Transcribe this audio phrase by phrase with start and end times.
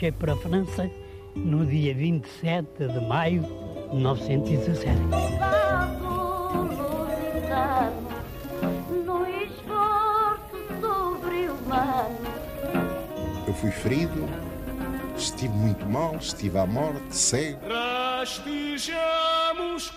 [0.00, 0.90] marchei para a França
[1.34, 4.96] no dia 27 de maio de 1917.
[13.46, 14.26] Eu fui ferido,
[15.16, 17.60] estive muito mal, estive à morte, cego.
[17.68, 18.70] Rastejamos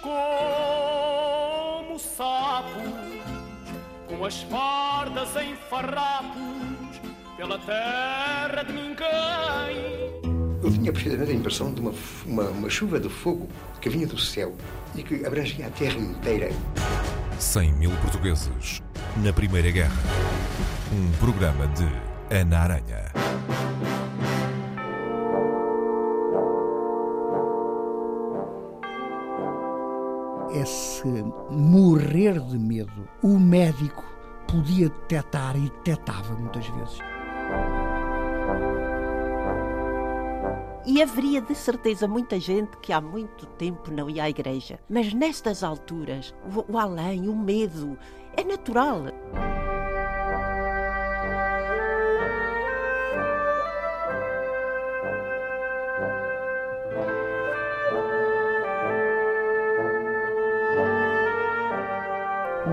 [0.01, 2.73] como sapos,
[4.09, 6.99] com as fardas em farrapos,
[7.37, 9.92] pela terra de ninguém.
[10.63, 11.93] Eu tinha precisamente a impressão de uma,
[12.25, 13.49] uma, uma chuva de fogo
[13.81, 14.55] que vinha do céu
[14.95, 16.49] e que abrangia a terra inteira.
[17.37, 18.81] 100 mil portugueses
[19.17, 20.01] na Primeira Guerra.
[20.93, 21.85] Um programa de
[22.33, 23.11] Ana Aranha.
[30.53, 31.07] Esse
[31.49, 34.05] morrer de medo, o médico
[34.47, 37.12] podia detectar e detectava muitas vezes.
[40.85, 44.79] E haveria de certeza muita gente que há muito tempo não ia à igreja.
[44.89, 47.97] Mas nestas alturas, o, o além, o medo,
[48.35, 49.03] é natural.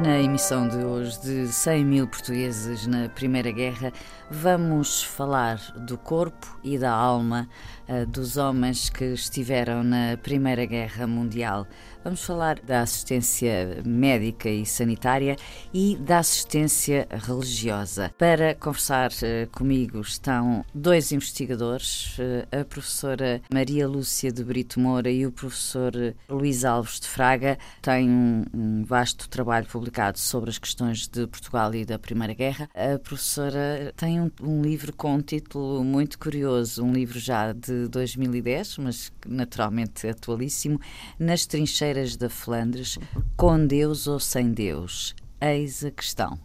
[0.02, 3.92] Na emissão de hoje de 100 mil portugueses na Primeira Guerra,
[4.30, 7.46] vamos falar do corpo e da alma
[7.86, 11.66] uh, dos homens que estiveram na Primeira Guerra Mundial.
[12.02, 15.36] Vamos falar da assistência médica e sanitária
[15.72, 18.10] e da assistência religiosa.
[18.16, 25.10] Para conversar uh, comigo estão dois investigadores, uh, a professora Maria Lúcia de Brito Moura
[25.10, 25.92] e o professor
[26.26, 27.58] Luís Alves de Fraga.
[27.82, 32.70] Têm um, um vasto trabalho publicado sobre as questões de Portugal e da Primeira Guerra.
[32.74, 37.88] A professora tem um, um livro com um título muito curioso, um livro já de
[37.88, 40.80] 2010, mas naturalmente atualíssimo,
[41.18, 42.98] Nas Trincheiras da Flandres,
[43.36, 45.14] com Deus ou sem Deus?
[45.40, 46.38] Eis a questão.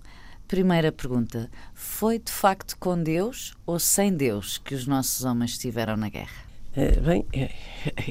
[0.47, 5.95] Primeira pergunta: foi de facto com Deus ou sem Deus que os nossos homens estiveram
[5.95, 6.45] na guerra?
[6.75, 7.25] Uh, bem,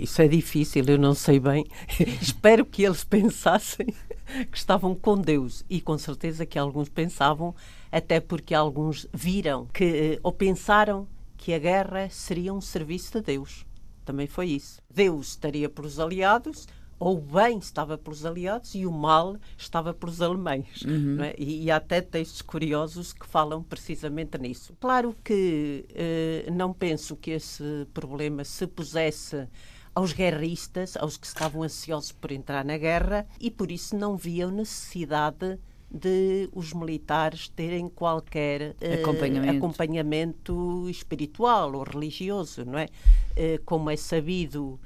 [0.01, 1.67] isso é difícil, eu não sei bem.
[2.23, 3.87] Espero que eles pensassem
[4.51, 7.55] que estavam com Deus e com certeza que alguns pensavam,
[7.91, 13.67] até porque alguns viram que ou pensaram que a guerra seria um serviço de Deus.
[14.05, 14.81] Também foi isso.
[14.93, 16.67] Deus estaria por os aliados,
[17.05, 20.81] ou o bem estava pelos aliados e o mal estava pelos alemães.
[20.81, 21.23] Uhum.
[21.23, 21.35] É?
[21.37, 24.75] E, e, há até textos curiosos que falam precisamente nisso.
[24.81, 29.47] Claro que eh, não penso que esse problema se pusesse
[29.95, 34.51] aos guerristas, aos que estavam ansiosos por entrar na guerra, e por isso não viam
[34.51, 35.59] necessidade
[35.91, 39.59] de os militares terem qualquer eh, acompanhamento.
[39.59, 40.89] acompanhamento.
[40.89, 42.89] espiritual ou religioso, não é?
[43.37, 44.81] Eh, como é sabido,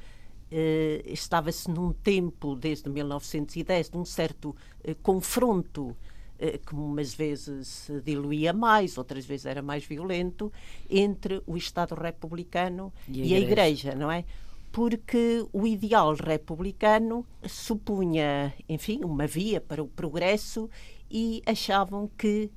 [0.51, 7.69] Uh, estava-se num tempo, desde 1910, de um certo uh, confronto uh, que umas vezes
[7.69, 10.51] se diluía mais, outras vezes era mais violento,
[10.89, 13.89] entre o Estado republicano e a, e a igreja.
[13.91, 14.25] igreja, não é?
[14.73, 20.71] Porque o ideal republicano supunha, enfim, uma via para o progresso
[21.11, 22.51] e achavam que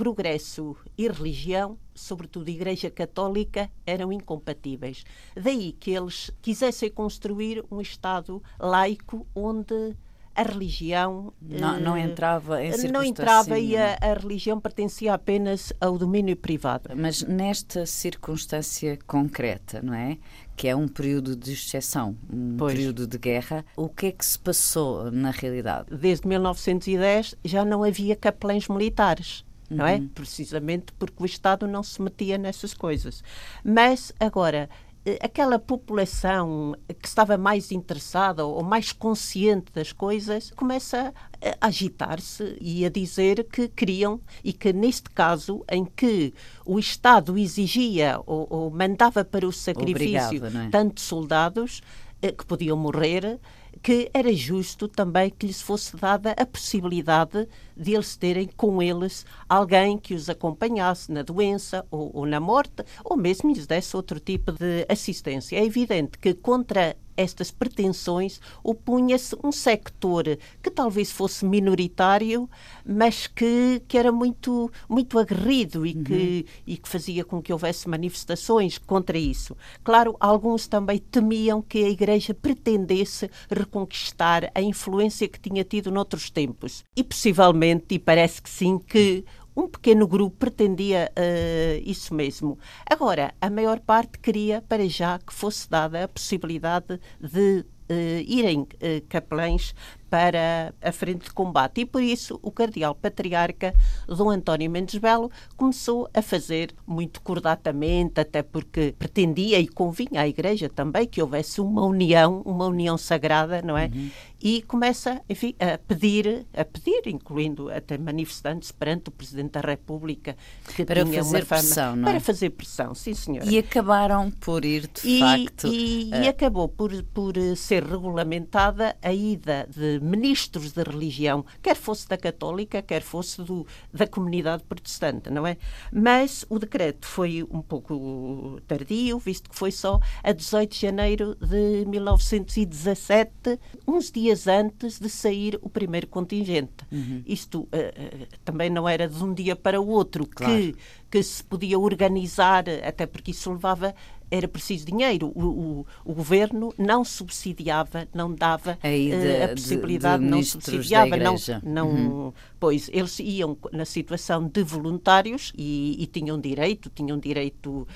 [0.00, 5.04] progresso e religião, sobretudo Igreja Católica, eram incompatíveis.
[5.36, 9.94] Daí que eles quisessem construir um Estado laico onde
[10.34, 15.70] a religião não, não eh, entrava em não entrava e a, a, religião pertencia apenas
[15.78, 16.88] ao domínio privado.
[16.96, 20.16] Mas nesta circunstância concreta, não é?
[20.56, 22.72] Que é um período de exceção, um pois.
[22.72, 23.66] período de guerra.
[23.76, 25.94] O que é que se passou na realidade?
[25.94, 29.96] Desde 1910 já não havia capelães militares não é?
[29.96, 30.08] Uhum.
[30.08, 33.22] Precisamente porque o Estado não se metia nessas coisas.
[33.64, 34.68] Mas, agora,
[35.04, 42.58] eh, aquela população que estava mais interessada ou mais consciente das coisas começa a agitar-se
[42.60, 46.34] e a dizer que queriam e que neste caso em que
[46.66, 50.68] o Estado exigia ou, ou mandava para o sacrifício Obrigado, é?
[50.68, 51.80] tantos soldados
[52.20, 53.40] eh, que podiam morrer
[53.82, 59.24] que era justo também que lhes fosse dada a possibilidade de eles terem com eles
[59.48, 64.20] alguém que os acompanhasse na doença ou, ou na morte, ou mesmo lhes desse outro
[64.20, 65.56] tipo de assistência.
[65.56, 70.24] É evidente que contra estas pretensões opunha-se um sector
[70.62, 72.48] que talvez fosse minoritário,
[72.84, 76.04] mas que, que era muito, muito aguerrido e, uhum.
[76.04, 79.56] que, e que fazia com que houvesse manifestações contra isso.
[79.84, 86.30] Claro, alguns também temiam que a Igreja pretendesse reconquistar a influência que tinha tido noutros
[86.30, 86.84] tempos.
[86.96, 89.24] E possivelmente, e parece que sim, que
[89.60, 92.58] um pequeno grupo pretendia uh, isso mesmo.
[92.88, 98.60] Agora, a maior parte queria, para já, que fosse dada a possibilidade de uh, irem
[98.60, 98.66] uh,
[99.08, 99.74] capelães
[100.10, 101.82] para a frente de combate.
[101.82, 103.72] E por isso o cardeal patriarca
[104.06, 110.28] Dom António Mendes Belo começou a fazer muito cordatamente, até porque pretendia e convinha à
[110.28, 113.86] Igreja também que houvesse uma união, uma união sagrada, não é?
[113.86, 114.10] Uhum.
[114.42, 120.34] E começa, enfim, a pedir, a pedir, incluindo até manifestantes perante o Presidente da República,
[120.74, 122.12] que para tinha fazer uma fama, pressão, não é?
[122.12, 123.44] Para fazer pressão, sim, senhora.
[123.48, 125.66] E acabaram por ir, de e, facto...
[125.66, 126.22] E, uh...
[126.22, 132.16] e acabou por, por ser regulamentada a ida de ministros de religião, quer fosse da
[132.16, 135.56] católica, quer fosse do, da comunidade protestante, não é?
[135.92, 141.36] Mas o decreto foi um pouco tardio, visto que foi só a 18 de janeiro
[141.36, 146.84] de 1917, uns dias antes de sair o primeiro contingente.
[146.90, 147.22] Uhum.
[147.26, 150.54] Isto uh, uh, também não era de um dia para o outro claro.
[150.54, 150.76] que,
[151.10, 153.94] que se podia organizar, até porque isso levava
[154.30, 155.32] era preciso dinheiro.
[155.34, 160.42] O, o, o, governo não subsidiava, não dava de, uh, a possibilidade, de, de não
[160.42, 162.32] subsidiava, não, não uhum.
[162.58, 167.86] pois eles iam na situação de voluntários e, e tinham direito, tinham direito uh,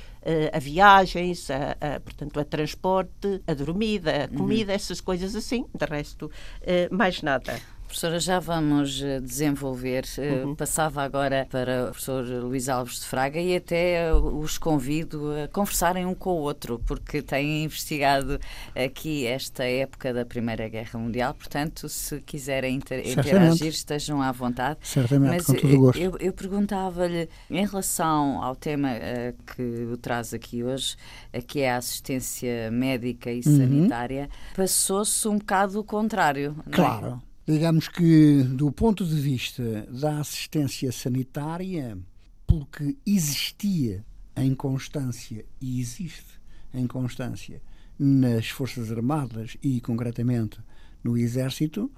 [0.53, 4.77] a viagens, a, a, portanto a transporte, a dormida, a comida, uhum.
[4.77, 5.65] essas coisas assim.
[5.75, 7.61] De resto, uh, mais nada.
[7.95, 10.05] Professora, já vamos eh, desenvolver.
[10.19, 10.57] Eh, uhum.
[10.57, 15.47] Passava agora para o professor Luís Alves de Fraga e até eh, os convido a
[15.47, 18.41] conversarem um com o outro, porque têm investigado
[18.75, 21.35] aqui esta época da Primeira Guerra Mundial.
[21.35, 24.81] Portanto, se quiserem inter interagir, estejam à vontade.
[24.83, 26.03] Certamente, Mas com todo o gosto.
[26.03, 30.97] Eu, eu perguntava-lhe, em relação ao tema uh, que o traz aqui hoje,
[31.33, 33.57] uh, que é a assistência médica e uhum.
[33.57, 36.57] sanitária, passou-se um bocado o contrário.
[36.73, 37.23] Claro.
[37.31, 37.34] É?
[37.47, 41.99] Digamos que, do ponto de vista da assistência sanitária,
[42.47, 44.05] porque existia
[44.37, 46.41] em constância e existe
[46.73, 47.61] em constância
[47.99, 50.59] nas Forças Armadas e, concretamente,
[51.03, 51.91] no Exército,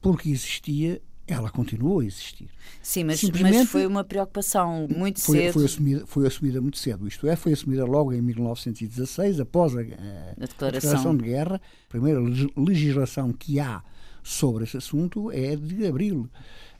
[0.00, 2.50] porque existia, ela continuou a existir.
[2.82, 5.52] Sim, mas, mas foi uma preocupação muito foi, cedo.
[5.54, 7.08] Foi assumida, foi assumida muito cedo.
[7.08, 10.66] Isto é, foi assumida logo em 1916, após a, a, a, declaração.
[10.66, 12.20] a declaração de guerra, a primeira
[12.56, 13.82] legislação que há
[14.22, 16.28] sobre esse assunto é de abril,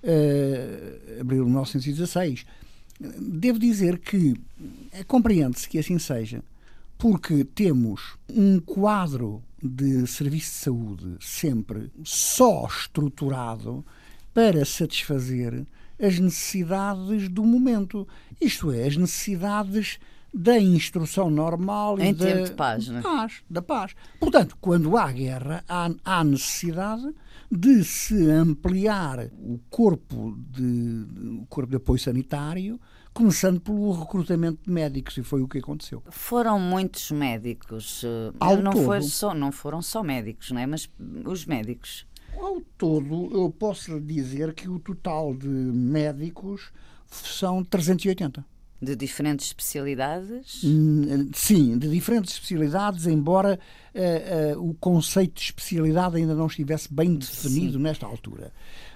[0.02, 2.44] uh, abril de 1916.
[3.18, 4.34] Devo dizer que
[4.92, 6.42] eh, compreende-se que assim seja,
[6.96, 13.84] porque temos um quadro de serviço de saúde sempre só estruturado
[14.32, 15.66] para satisfazer
[16.00, 18.06] as necessidades do momento,
[18.40, 19.98] isto é, as necessidades
[20.34, 23.00] da instrução normal em e tempo da, de paz, é?
[23.00, 23.94] paz, da paz.
[24.18, 27.12] Portanto, quando há guerra, há, há necessidade
[27.54, 31.06] de se ampliar o corpo de,
[31.42, 32.80] o corpo de apoio sanitário,
[33.12, 36.02] começando pelo recrutamento de médicos, e foi o que aconteceu.
[36.10, 38.02] Foram muitos médicos.
[38.04, 40.66] Eh, Ao não, todo, foi só, não foram só médicos, não é?
[40.66, 40.88] mas
[41.26, 42.06] os médicos.
[42.34, 46.72] Ao todo, eu posso dizer que o total de médicos
[47.06, 48.44] são 380.
[48.82, 50.64] De diferentes especialidades?
[50.64, 53.56] Hum, sim, de diferentes especialidades, embora
[53.94, 57.78] uh, uh, o conceito de especialidade ainda não estivesse bem definido Sim.
[57.78, 58.50] nesta altura.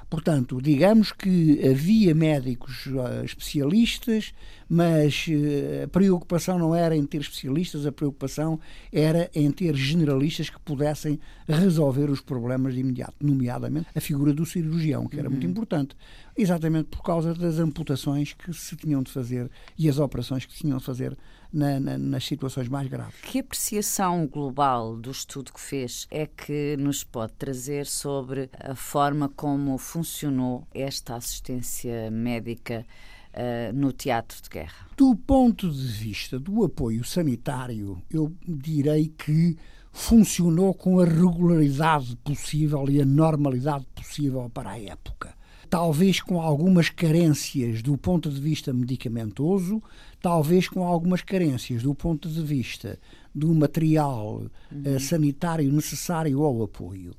[0.09, 4.33] Portanto, digamos que havia médicos uh, especialistas,
[4.69, 8.61] mas uh, a preocupação não era em ter especialistas, a preocupação
[8.93, 14.47] era em ter generalistas que pudessem resolver os problemas de imediato, nomeadamente a figura do
[14.47, 15.33] cirurgião, que era uhum.
[15.33, 15.97] muito importante,
[16.37, 20.61] exatamente por causa das amputações que se tinham de fazer e as operações que se
[20.61, 21.17] tinham de fazer
[21.57, 23.19] na, na, nas situações mais graves.
[23.23, 29.29] Que apreciação global do estudo que fez é que nos pode trazer sobre a forma
[29.35, 32.87] como funcionou esta assistência médica
[33.33, 34.87] uh, no teatro de guerra?
[34.97, 39.57] Do ponto de vista do apoio sanitário, eu direi que
[39.91, 45.35] funcionou com a regularidade possível e a normalidade possível para a época
[45.69, 49.83] talvez com algumas carências do ponto de vista medicamentoso,
[50.27, 52.99] talvez com algumas carências do ponto de vista
[53.33, 54.43] do material
[54.73, 54.97] uhum.
[54.97, 57.15] uh, sanitário necessário ao apoio.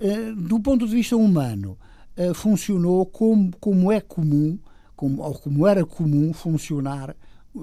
[0.00, 1.76] Uh, do ponto de vista humano,
[2.16, 4.56] uh, funcionou como, como é comum,
[4.94, 7.16] como, ou como era comum funcionar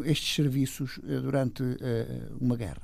[0.04, 1.64] estes serviços durante
[2.42, 2.82] uma guerra.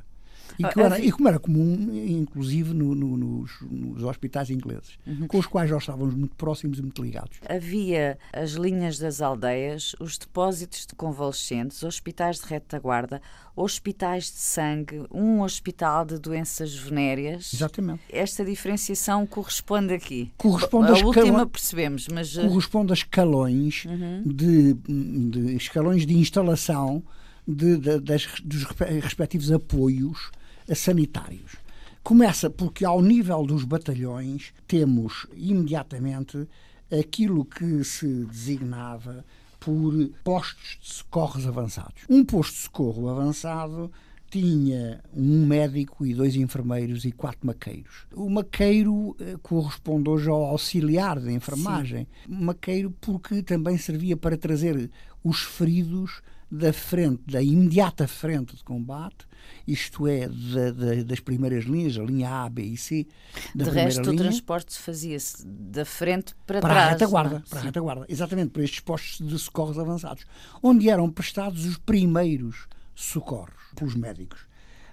[0.58, 5.28] E, que era, e como era comum, inclusive, no, no, nos, nos, hospitais ingleses, uhum.
[5.28, 7.38] com os quais nós estávamos muito próximos e muito ligados.
[7.48, 13.22] Havia as linhas das aldeias, os depósitos de convalescentes, hospitais de retaguarda,
[13.56, 17.54] hospitais de sangue, um hospital de doenças venéreas.
[17.54, 18.02] Exatamente.
[18.10, 20.32] Esta diferenciação corresponde aqui.
[20.38, 24.24] Corresponde a, a última percebemos, mas eh, corresponde a escalões uhum.
[24.26, 27.04] de, de, escalões de instalação
[27.48, 28.64] de, de, das, dos
[29.04, 30.32] respectivos apoios
[30.76, 31.58] sanitários.
[32.04, 36.48] Começa porque, ao nível dos batalhões, temos imediatamente
[36.92, 39.26] aquilo que se designava
[39.60, 42.04] por postos de socorros avançados.
[42.10, 43.92] Um posto de socorro avançado
[44.32, 48.06] tinha um médico e dois enfermeiros e quatro maqueiros.
[48.14, 52.08] O maqueiro eh, corresponde hoje ao auxiliar de enfermagem.
[52.26, 52.36] Sim.
[52.36, 54.90] Maqueiro porque também servia para trazer
[55.24, 59.28] os feridos da frente, da imediata frente de combate,
[59.68, 63.08] isto é, da, da, das primeiras linhas, a linha A, B e C.
[63.54, 66.88] Da de resto, linha, o transporte fazia-se da frente para, para trás.
[66.88, 67.50] A retaguarda, é?
[67.50, 70.26] para a retaguarda, exatamente, para estes postos de socorros avançados,
[70.62, 74.40] onde eram prestados os primeiros socorros pelos médicos.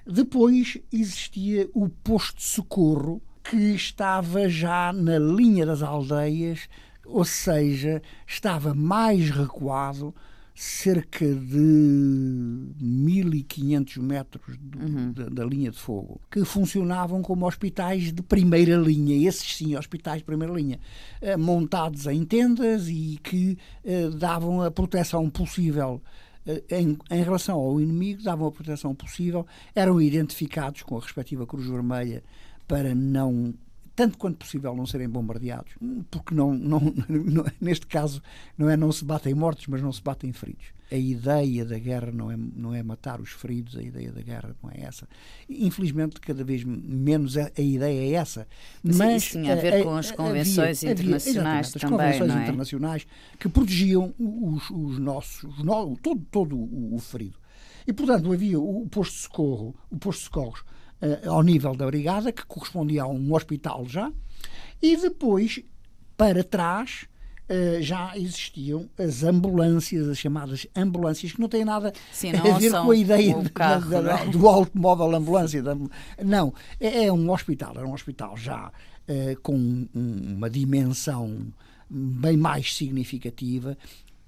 [0.07, 6.69] Depois existia o posto de socorro que estava já na linha das aldeias,
[7.05, 10.15] ou seja, estava mais recuado
[10.55, 12.73] cerca de
[13.47, 15.13] 1500 metros uhum.
[15.13, 20.19] da, da, linha de fogo, que funcionavam como hospitais de primeira linha, esses sim, hospitais
[20.19, 20.79] de primeira linha,
[21.21, 26.03] eh, montados em tendas e que eh, davam a proteção possível
[26.47, 31.47] eh, em, em, relação ao inimigo, davam a proteção possível, eram identificados com a respectiva
[31.47, 32.23] Cruz Vermelha
[32.67, 33.55] para não
[33.97, 35.73] tanto quanto possível não serem bombardeados,
[36.11, 38.23] porque não, não, não, neste caso
[38.57, 40.67] não é não se batem mortos, mas não se batem feridos.
[40.93, 44.55] A ideia da guerra não é, não é matar os feridos, a ideia da guerra
[44.63, 45.09] não é essa.
[45.49, 48.47] Infelizmente, cada vez menos a, a ideia é essa.
[48.85, 52.43] Mas isso tinha a ver com as convenções havia, internacionais havia, também, as convenções é?
[52.45, 53.07] internacionais
[53.41, 55.65] que protegiam os, os nossos, os,
[56.01, 57.39] todo, todo o, o ferido.
[57.87, 60.65] E, portanto, havia o posto de socorro, o posto de socorros
[61.03, 64.11] uh, ao nível da brigada, que correspondia a um hospital já,
[64.83, 65.61] e depois,
[66.17, 67.07] para trás,
[67.49, 72.73] Uh, já existiam as ambulâncias, as chamadas ambulâncias, que não têm nada Sim, a ver
[72.73, 75.63] com a ideia carro, da, da, do automóvel ambulância.
[75.63, 75.77] Da,
[76.25, 81.47] não, é, é, um hospital, era um hospital já uh, com um, uma dimensão
[81.89, 83.79] bem mais significativa,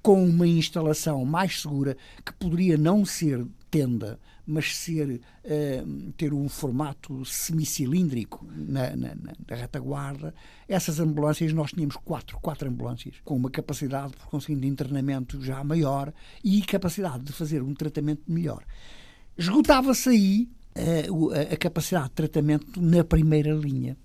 [0.00, 6.48] com uma instalação mais segura, que poderia não ser tenda, mas ser uh, ter um
[6.48, 10.34] formato semicilíndrico na, na, na, retaguarda.
[10.66, 15.62] Essas ambulâncias, nós tínhamos quatro, quatro ambulâncias, com uma capacidade, por conseguinte, de internamento já
[15.62, 16.10] maior
[16.42, 18.64] e capacidade de fazer um tratamento melhor.
[19.36, 20.48] Esgotava-se aí
[21.08, 23.98] uh, a, a capacidade de tratamento na primeira linha.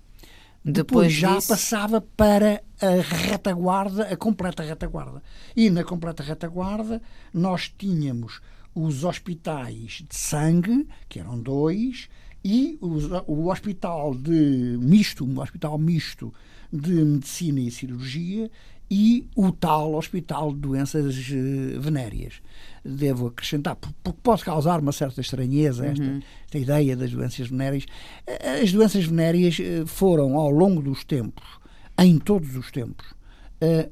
[0.62, 1.48] Depois, Depois já disso...
[1.48, 5.22] passava para a retaguarda, a completa retaguarda.
[5.56, 7.00] E na completa retaguarda
[7.32, 8.40] nós tínhamos
[8.74, 12.08] os hospitais de sangue, que eram dois,
[12.44, 16.32] e o hospital de misto, um hospital misto
[16.70, 18.50] de medicina e cirurgia,
[18.90, 22.34] e o tal Hospital de Doenças eh, Venéreas.
[22.84, 26.20] Devo acrescentar, porque pode causar uma certa estranheza esta, uhum.
[26.44, 27.86] esta ideia das doenças venéreas.
[28.26, 31.46] Eh, as doenças venéreas eh, foram, ao longo dos tempos,
[31.98, 33.13] em todos os tempos,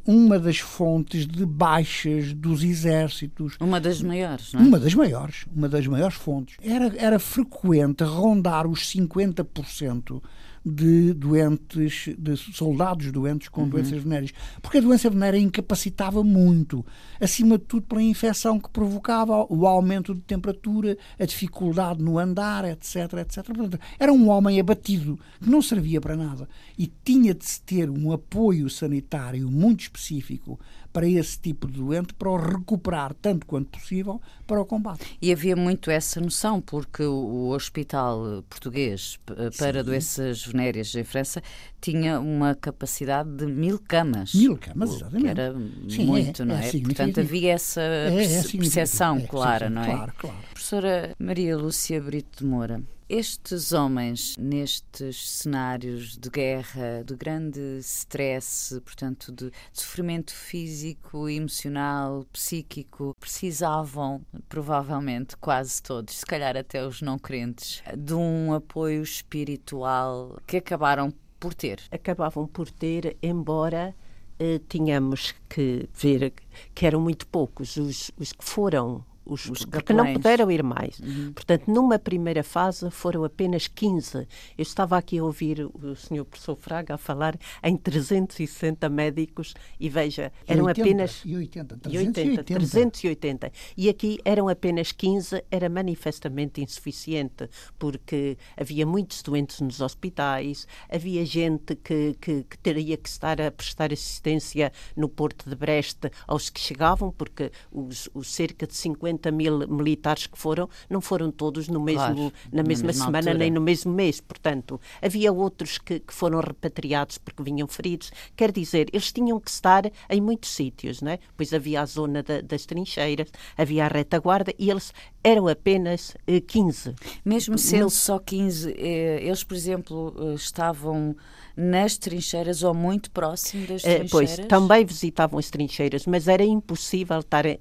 [0.06, 3.56] uma das fontes de baixas dos exércitos.
[3.60, 4.64] Uma das maiores, não é?
[4.64, 6.56] Uma das maiores, uma das maiores fontes.
[6.62, 10.22] Era, era frequente rondar os 50%
[10.64, 13.68] de doentes, de soldados doentes com uhum.
[13.68, 14.32] doenças venéreas.
[14.60, 16.84] Porque a doença venérea incapacitava muito,
[17.20, 22.64] acima de tudo pela infecção que provocava, o aumento de temperatura, a dificuldade no andar,
[22.64, 23.44] etc, etc.
[23.46, 26.48] Portanto, era um homem abatido, que não servia para nada.
[26.78, 30.58] E tinha de se ter um apoio sanitário muito específico
[30.92, 35.16] para esse tipo de doente, para o recuperar tanto quanto possível para o combate.
[35.20, 39.84] E havia muito essa noção, porque o Hospital Português para Sim.
[39.84, 41.42] Doenças Venéreas em França
[41.80, 44.34] tinha uma capacidade de mil camas.
[44.34, 45.22] Mil camas, exatamente.
[45.22, 45.54] Que era
[45.88, 46.68] Sim, muito, é, não é?
[46.68, 46.80] é?
[46.80, 49.86] Portanto, havia essa é, é percepção clara, não é?
[49.86, 50.36] Claro, claro.
[50.52, 52.82] Professora Maria Lúcia Brito de Moura,
[53.12, 63.14] estes homens, nestes cenários de guerra, de grande stress, portanto, de, sofrimento físico, emocional, psíquico,
[63.20, 70.56] precisavam, provavelmente quase todos, se calhar até os não crentes, de um apoio espiritual que
[70.56, 71.82] acabaram por ter.
[71.90, 73.94] Acabavam por ter, embora
[74.38, 76.32] eh, tínhamos que ver
[76.74, 80.98] que eram muito poucos os, os que foram os, os porque não puderam ir mais.
[80.98, 81.32] Uhum.
[81.32, 84.18] Portanto, numa primeira fase foram apenas 15.
[84.18, 84.26] Eu
[84.58, 90.32] estava aqui a ouvir o senhor professor Fraga a falar em 360 médicos e veja,
[90.46, 93.52] eram 80, apenas e 80, 380, 380.
[93.76, 97.48] E aqui eram apenas 15, era manifestamente insuficiente,
[97.78, 103.50] porque havia muitos doentes nos hospitais, havia gente que, que, que teria que estar a
[103.50, 109.21] prestar assistência no Porto de Brest aos que chegavam, porque os, os cerca de 50
[109.30, 113.38] mil militares que foram, não foram todos no mesmo, claro, na mesma, mesma semana altura.
[113.38, 114.20] nem no mesmo mês.
[114.20, 118.10] Portanto, havia outros que, que, foram repatriados porque vinham feridos.
[118.34, 121.18] Quer dizer, eles tinham que estar em muitos sítios, não é?
[121.36, 126.40] Pois havia a zona da, das trincheiras, havia a retaguarda e eles eram apenas eh,
[126.40, 126.94] 15.
[127.24, 127.90] Mesmo sendo no...
[127.90, 131.16] só 15, eh, eles, por exemplo, eh, estavam
[131.56, 134.10] nas trincheiras ou muito próximo das trincheiras?
[134.10, 137.58] Pois, também visitavam as trincheiras, mas era impossível estarem.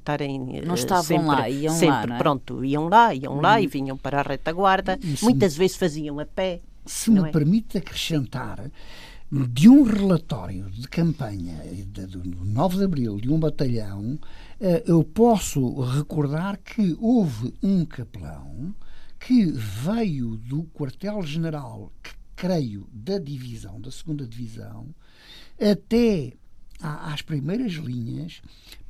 [0.65, 2.07] Não estavam sempre, lá, iam sempre, lá.
[2.07, 2.17] Não é?
[2.17, 3.41] Pronto, iam lá, iam hum.
[3.41, 4.97] lá e vinham para a retaguarda.
[5.01, 5.59] Isso Muitas me...
[5.59, 6.61] vezes faziam a pé.
[6.85, 7.31] Se me é?
[7.31, 8.71] permite acrescentar,
[9.31, 11.55] de um relatório de campanha
[12.07, 14.50] do 9 de abril de um batalhão, eh,
[14.85, 18.75] eu posso recordar que houve um capelão
[19.19, 21.91] que veio do quartel-general,
[22.35, 24.93] creio, da divisão, da segunda divisão,
[25.59, 26.33] até
[26.79, 28.41] às primeiras linhas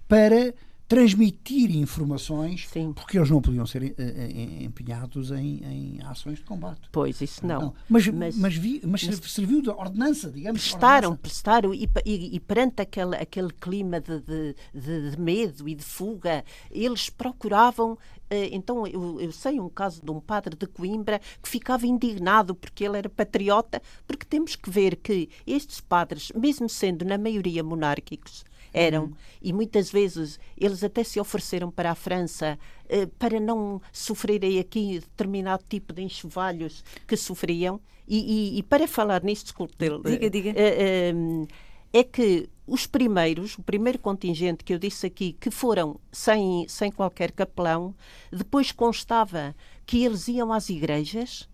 [0.07, 0.53] para
[0.91, 2.91] transmitir informações, Sim.
[2.91, 6.81] porque eles não podiam ser uh, empenhados em, em, ações de combate.
[6.91, 7.61] Pois, isso não.
[7.61, 7.73] não.
[7.87, 10.59] Mas, mas, mas, vi, mas, serviu de ordenança, digamos.
[10.59, 11.21] Prestaram, ordenança.
[11.21, 16.43] prestaram, e, e, e, perante aquele, aquele clima de, de, de, medo e de fuga,
[16.69, 17.97] eles procuravam.
[18.29, 22.85] Então, eu, eu sei um caso de um padre de Coimbra que ficava indignado porque
[22.85, 28.45] ele era patriota, porque temos que ver que estes padres, mesmo sendo na maioria monárquicos,
[28.73, 29.03] eram.
[29.03, 29.13] Uhum.
[29.41, 32.57] E muitas vezes eles até se ofereceram para a França
[32.89, 37.79] eh, para não sofrerem aqui determinado tipo de enxovalhos que sofriam.
[38.07, 40.49] E, e, e para falar nisto, desculpe, diga, diga.
[40.55, 41.47] Eh, eh,
[41.93, 46.91] é que os primeiros, o primeiro contingente que eu disse aqui, que foram sem, sem
[46.91, 47.93] qualquer capelão,
[48.31, 49.53] depois constava
[49.85, 51.49] que eles iam às igrejas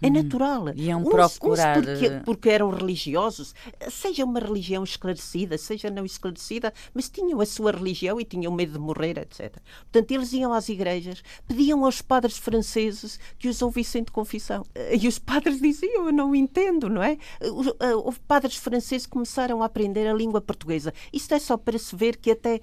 [0.00, 0.12] é uhum.
[0.12, 0.64] natural.
[0.76, 1.78] Iam uns, procurar.
[1.78, 3.54] Uns porque, eh, porque, eram religiosos,
[3.90, 8.72] seja uma religião esclarecida, seja não esclarecida, mas tinham a sua religião e tinham medo
[8.72, 9.56] de morrer, etc.
[9.90, 14.64] Portanto, eles iam às igrejas, pediam aos padres franceses que os ouvissem de confissão.
[14.74, 17.18] Eh, e os padres diziam: Eu não entendo, não é?
[17.40, 20.92] Os eh, padres franceses começaram a aprender a língua portuguesa.
[21.12, 22.60] Isto é só para se ver que até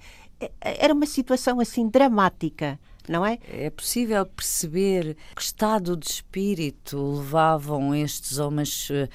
[0.60, 3.38] era uma situação assim dramática não é?
[3.48, 9.08] É possível perceber que estado de espírito levavam estes homens uh,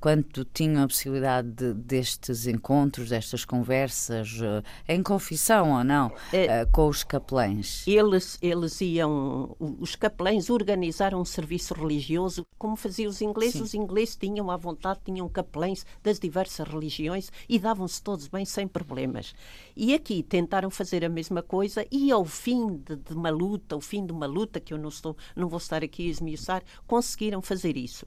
[0.00, 6.64] quando tinham a possibilidade de, destes encontros, destas conversas, uh, em confissão ou não, é,
[6.66, 7.86] com os capelães?
[7.86, 13.54] Eles, eles iam, os capelães organizaram um serviço religioso, como faziam os ingleses.
[13.54, 13.62] Sim.
[13.62, 18.66] Os ingleses tinham à vontade, tinham capelães das diversas religiões e davam-se todos bem sem
[18.66, 19.34] problemas.
[19.76, 23.80] E aqui tentaram fazer a mesma coisa e ao fim de, de uma luta, o
[23.80, 27.42] fim de uma luta, que eu não, estou, não vou estar aqui a esmiuçar, conseguiram
[27.42, 28.06] fazer isso.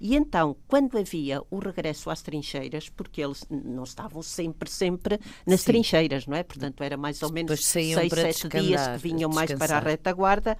[0.00, 5.60] E então, quando havia o regresso às trincheiras, porque eles não estavam sempre, sempre nas
[5.60, 5.66] Sim.
[5.72, 6.42] trincheiras, não é?
[6.42, 10.56] Portanto, era mais ou menos seis, sete dias que vinham mais para a retaguarda.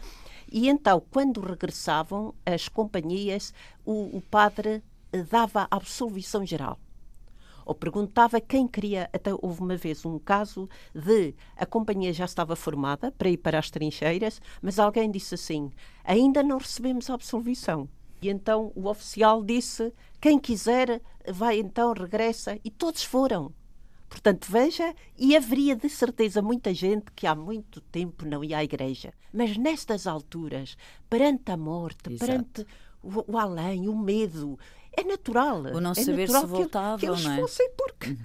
[0.51, 3.53] E então, quando regressavam, as companhias,
[3.85, 4.83] o, o padre
[5.31, 6.79] dava absolvição geral
[7.65, 9.09] ou perguntava quem queria.
[9.13, 13.59] Até houve uma vez um caso de a companhia já estava formada para ir para
[13.59, 15.71] as trincheiras, mas alguém disse assim:
[16.05, 17.89] ainda não recebemos a absolvição.
[18.21, 22.59] E então o oficial disse: quem quiser, vai então, regressa.
[22.65, 23.53] E todos foram.
[24.09, 28.65] Portanto, veja, e haveria de certeza muita gente que há muito tempo não ia à
[28.65, 29.13] igreja.
[29.33, 30.77] Mas nestas alturas,
[31.11, 32.25] perante a morte, Exato.
[32.25, 32.67] perante
[33.03, 34.59] o, o além, o medo,
[34.97, 35.61] é natural.
[35.61, 37.37] O não é saber se voltavam, que, eles não é?
[37.41, 38.17] fossem porque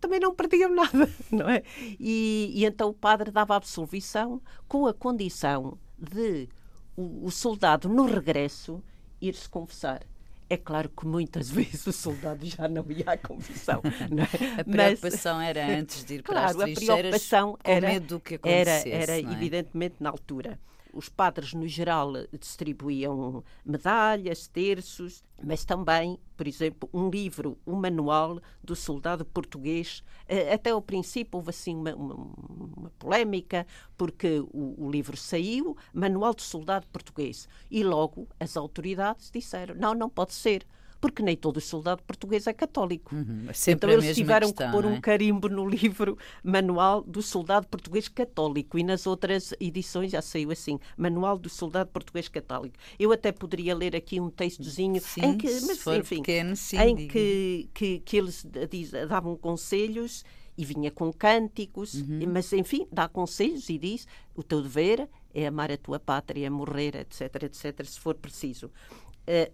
[0.00, 1.62] também não perdiam nada, não é?
[1.98, 6.48] E, e, então o padre dava absolvição com a condição de
[6.96, 8.82] o, o soldado, no regresso,
[9.20, 10.02] ir-se confessar.
[10.50, 13.82] É claro que muitas vezes o soldado já não ia à confissão.
[14.10, 14.60] Não é?
[14.60, 18.06] A preocupação Mas, era antes de ir para claro, as trincheiras, a preocupação era, medo
[18.06, 18.90] do que acontecesse.
[18.90, 19.32] Era, era é?
[19.32, 20.58] evidentemente na altura
[20.92, 28.40] os padres, no geral, distribuíam medalhas, terços, mas também, por exemplo, um livro, um manual
[28.62, 30.02] do soldado português.
[30.26, 35.76] Eh, até ao princípio houve assim uma, uma, uma polémica, porque o, o, livro saiu,
[35.92, 40.66] Manual do Soldado Português, e logo as autoridades disseram: não, não pode ser
[41.00, 43.14] porque nem todo soldado português é católico.
[43.14, 44.88] Uhum, é então eles tiveram questão, que pôr é?
[44.88, 50.50] um carimbo no livro Manual do Soldado Português Católico e nas outras edições já saiu
[50.50, 52.76] assim, Manual do Soldado Português Católico.
[52.98, 57.08] Eu até poderia ler aqui um textozinho sim, em que, mas, enfim, pequeno, sim, em
[57.08, 60.24] que, que, que, eles diz, davam conselhos
[60.56, 62.20] e vinha com cânticos, uhum.
[62.32, 66.96] mas enfim, dá conselhos e diz: o teu dever é amar a tua pátria, morrer,
[66.96, 68.70] etc, etc, se for preciso.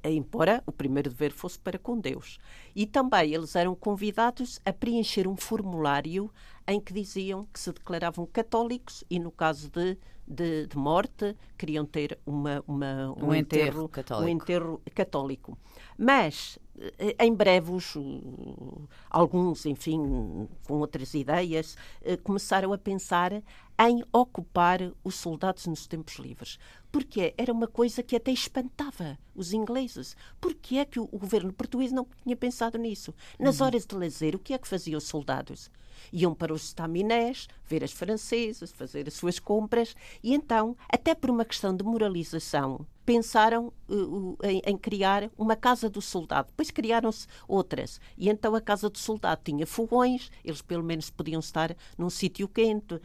[0.04, 2.38] Embora o primeiro dever fosse para com Deus.
[2.74, 6.30] E também eles eram convidados a preencher um formulário
[6.66, 11.84] em que diziam que se declaravam católicos e, no caso de, de, de morte, queriam
[11.84, 14.26] ter uma, uma um, um, enterro, enterro católico.
[14.26, 15.58] um enterro católico.
[15.98, 16.58] Mas
[17.18, 17.94] em breve, os,
[19.08, 23.32] alguns, enfim, com outras ideias, eh, começaram a pensar
[23.78, 26.58] em ocupar os soldados nos tempos livres.
[26.90, 30.16] Porque era uma coisa que até espantava os ingleses.
[30.40, 33.14] Porque é que o, governo português não tinha pensado nisso?
[33.38, 33.66] Nas uhum.
[33.66, 35.70] horas de lazer, o que é que faziam os soldados?
[36.12, 41.30] Iam para os estaminés, ver as francesas, fazer as suas compras, e então, até por
[41.30, 46.48] uma questão de moralização, pensaram uh, em, em, criar uma casa do soldado.
[46.48, 48.00] Depois criaram-se outras.
[48.16, 52.48] E então a casa do soldado tinha fogões, eles pelo menos podiam estar num sítio
[52.48, 53.00] quente, uh,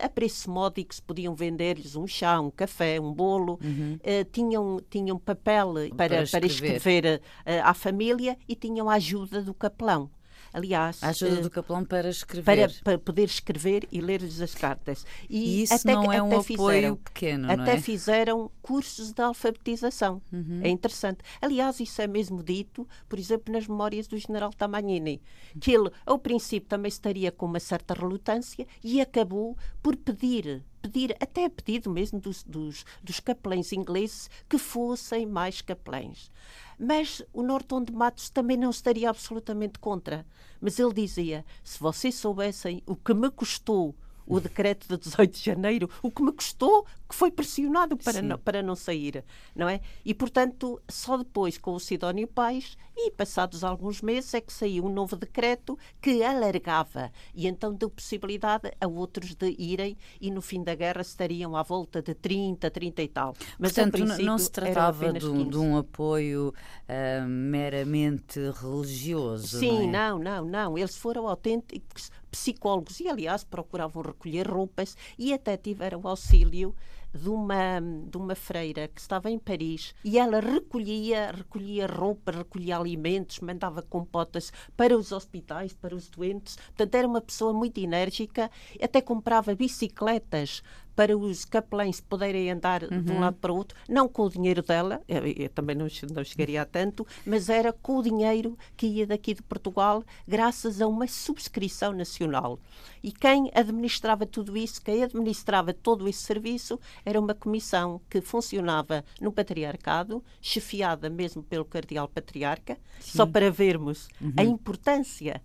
[0.00, 3.58] a preço módico podiam vender-lhes um chá, um café, um bolo.
[3.62, 3.94] Uhum.
[3.96, 7.22] Uh, tinham, tinham papel para, para escrever, para escrever
[7.64, 10.10] à família e tinham a ajuda do capelão.
[10.52, 12.44] Aliás, a ajuda uh, do capelão para escrever.
[12.44, 15.04] Para, para poder escrever e ler-lhes as cartas.
[15.28, 17.80] E, e isso até, não é um apoio fizeram, pequeno, Até é?
[17.80, 20.22] fizeram cursos de alfabetização.
[20.32, 20.60] Uhum.
[20.62, 21.20] É interessante.
[21.40, 25.20] Aliás, isso é mesmo dito, por exemplo, nas memórias do general Tamagnini,
[25.60, 31.16] que ele, ao princípio, também estaria com uma certa relutância e acabou por pedir pedir,
[31.20, 36.30] até a pedido mesmo dos, dos, dos capelães ingleses, que fossem mais capelães.
[36.78, 40.26] Mas o Norton de Matos também não estaria absolutamente contra.
[40.60, 43.94] Mas ele dizia: se vocês soubessem o que me custou
[44.28, 48.38] o decreto de 18 de janeiro, o que me custou, que foi pressionado para, não,
[48.38, 49.24] para não sair,
[49.56, 49.80] não é?
[50.04, 54.84] E, portanto, só depois, com o Sidónio Pais, e passados alguns meses, é que saiu
[54.84, 60.42] um novo decreto que alargava e então deu possibilidade a outros de irem e no
[60.42, 63.34] fim da guerra estariam à volta de 30, 30 e tal.
[63.58, 70.18] Mas, portanto, não se tratava de, de, um apoio uh, meramente religioso, Sim, não, é?
[70.18, 70.78] não, não, não.
[70.78, 76.74] Eles foram autênticos psicólogos e, aliás, procuravam recolher roupas e até tiveram auxílio
[77.12, 82.76] de uma, de uma freira que estava em Paris e ela recolhia, recolhia roupa, recolhia
[82.76, 86.56] alimentos, mandava compotas para os hospitais, para os doentes.
[86.56, 90.62] Portanto, era uma pessoa muito enérgica, até comprava bicicletas
[90.98, 93.00] para os capelães poderem andar uhum.
[93.00, 93.20] de um uhum.
[93.20, 96.60] lado para o outro, não com o dinheiro dela, eu, eu também não, não chegaria
[96.60, 101.06] a tanto, mas era com o dinheiro que ia daqui de Portugal, graças a uma
[101.06, 102.58] subscrição nacional.
[103.00, 109.04] E quem administrava tudo isso, quem administrava todo esse serviço, era uma comissão que funcionava
[109.20, 113.18] no Patriarcado, chefiada mesmo pelo Cardeal Patriarca, Sim.
[113.18, 114.32] só para vermos uhum.
[114.36, 115.40] a importância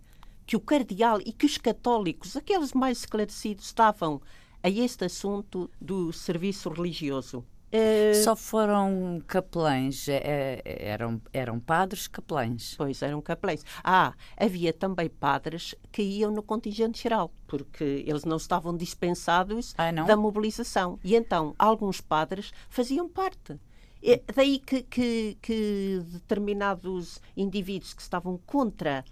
[0.46, 4.20] que o cardeal e que os católicos, aqueles mais esclarecidos, estavam
[4.64, 7.44] a este assunto do serviço religioso.
[7.70, 12.74] Uh, Só foram capelães, é, é, eram, eram padres capelães.
[12.78, 13.62] Pois, eram capelães.
[13.82, 19.92] Ah, havia também padres que iam no contingente geral, porque eles não estavam dispensados ah,
[19.92, 20.06] não?
[20.06, 20.98] da mobilização.
[21.04, 23.60] E então, alguns padres faziam parte.
[24.02, 29.04] É daí que, que, que determinados indivíduos que estavam contra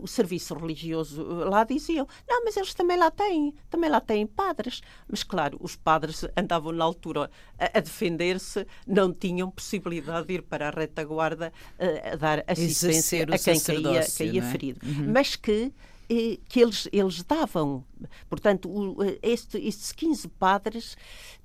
[0.00, 4.26] o serviço religioso eh, lá diziam, não, mas eles também lá têm, também lá têm
[4.26, 4.80] padres.
[5.08, 10.42] Mas claro, os padres andavam na altura a, a defender-se, não tinham possibilidade de ir
[10.42, 14.50] para a retaguarda uh, a dar assistência a quem caía, caía é?
[14.50, 14.80] ferido.
[14.84, 15.12] Uhum.
[15.12, 15.72] Mas que
[16.48, 17.84] que eles, eles davam.
[18.28, 20.96] Portanto, o, este, estes 15 padres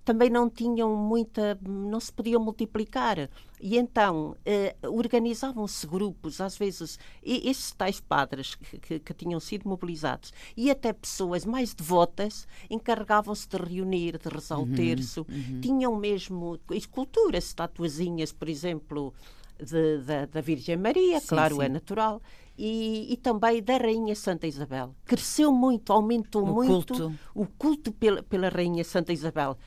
[0.03, 3.29] também não tinham muita, não se podiam multiplicar.
[3.61, 9.39] E então eh, organizavam-se grupos, às vezes, e, esses tais padres que, que, que, tinham
[9.39, 15.25] sido mobilizados e até pessoas mais devotas encarregavam-se de reunir, de rezar uhum, o terço,
[15.29, 15.61] uhum.
[15.61, 19.13] tinham mesmo esculturas, estatuazinhas, por exemplo,
[19.57, 21.63] de, de, da Virgem Maria, sim, claro, sim.
[21.63, 22.21] é natural.
[22.57, 24.95] E, e, também da Rainha Santa Isabel.
[25.03, 27.19] Cresceu muito, aumentou o muito culto.
[27.33, 29.57] o culto pela, pela Rainha Santa Isabel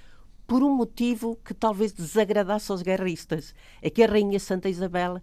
[0.48, 3.55] por um motivo que talvez desagradasse aos guerristas.
[3.83, 5.20] É que a Rainha Santa Isabel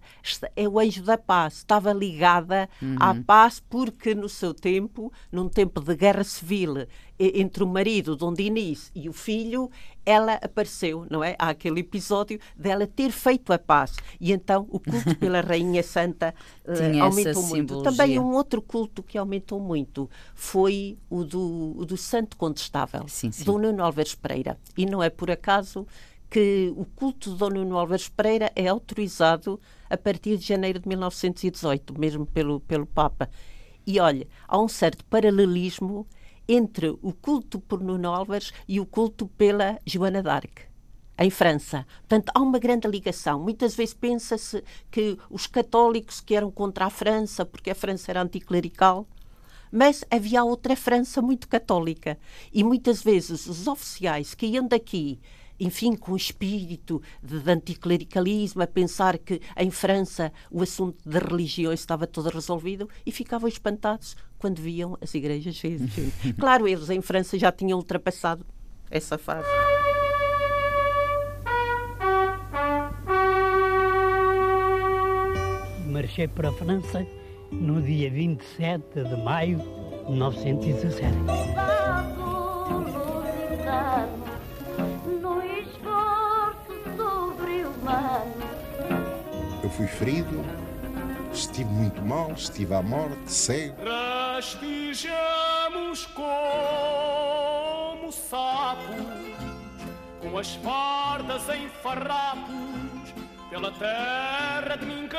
[0.54, 2.96] é o anjo da paz, estava ligada uhum.
[3.00, 6.86] à paz porque no seu tempo, num tempo de guerra civil
[7.18, 9.70] entre o marido, Dom Dinis, e o filho,
[10.04, 11.34] ela apareceu, não é?
[11.38, 13.96] Há aquele episódio dela ter feito a paz.
[14.20, 17.82] E então o culto pela Rainha Santa uh, aumentou muito.
[17.82, 23.32] Também um outro culto que aumentou muito foi o do, o do Santo Contestável, sim,
[23.32, 23.44] sim.
[23.44, 24.58] Dom Nuno Alves Pereira.
[24.76, 25.86] E não é por acaso
[26.28, 30.88] que o culto de Dom Nuno Alves Pereira é autorizado a partir de janeiro de
[30.88, 33.30] 1918, mesmo pelo, pelo Papa.
[33.86, 36.06] E olha, há um certo paralelismo
[36.48, 40.66] entre o culto por Nuno Álvares e o culto pela Joana d'Arc
[41.18, 41.86] em França.
[42.00, 43.40] Portanto, há uma grande ligação.
[43.40, 48.22] Muitas vezes pensa-se que os católicos que eram contra a França, porque a França era
[48.22, 49.06] anticlerical,
[49.72, 52.18] mas havia outra França muito católica.
[52.52, 55.18] E muitas vezes os oficiais que iam daqui
[55.58, 61.72] enfim, com espírito de, de anticlericalismo, a pensar que em França o assunto da religião
[61.72, 66.34] estava todo resolvido e ficavam espantados quando viam as igrejas cheias de gente.
[66.38, 68.44] Claro, eles em França já tinham ultrapassado
[68.90, 69.48] essa fase.
[75.86, 77.06] Marchei para a França
[77.50, 81.12] no dia 27 de maio de 1917.
[89.62, 90.44] Eu fui ferido,
[91.32, 93.76] estive muito mal, estive à morte, cego.
[93.84, 95.06] Rastejamos
[96.06, 98.86] como sapos,
[100.20, 103.14] com as fardas em farrapos,
[103.50, 105.16] pela terra de ninguém.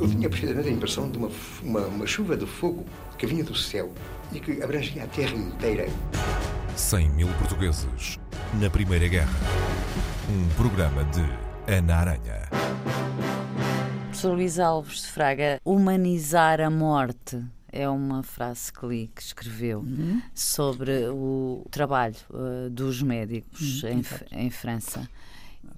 [0.00, 1.30] Eu tinha precisamente a impressão de uma,
[1.62, 2.86] uma, uma chuva de fogo
[3.18, 3.92] que vinha do céu
[4.32, 5.86] e que abrangia a terra inteira.
[6.76, 8.18] 100 mil portugueses
[8.54, 9.28] na Primeira Guerra.
[10.30, 11.22] Um programa de
[11.70, 12.48] Ana Aranha.
[14.20, 19.78] Professor Luís Alves de Fraga, humanizar a morte é uma frase que li, que escreveu
[19.78, 20.20] uhum.
[20.34, 24.02] sobre o trabalho uh, dos médicos uhum.
[24.30, 25.08] em, em, França.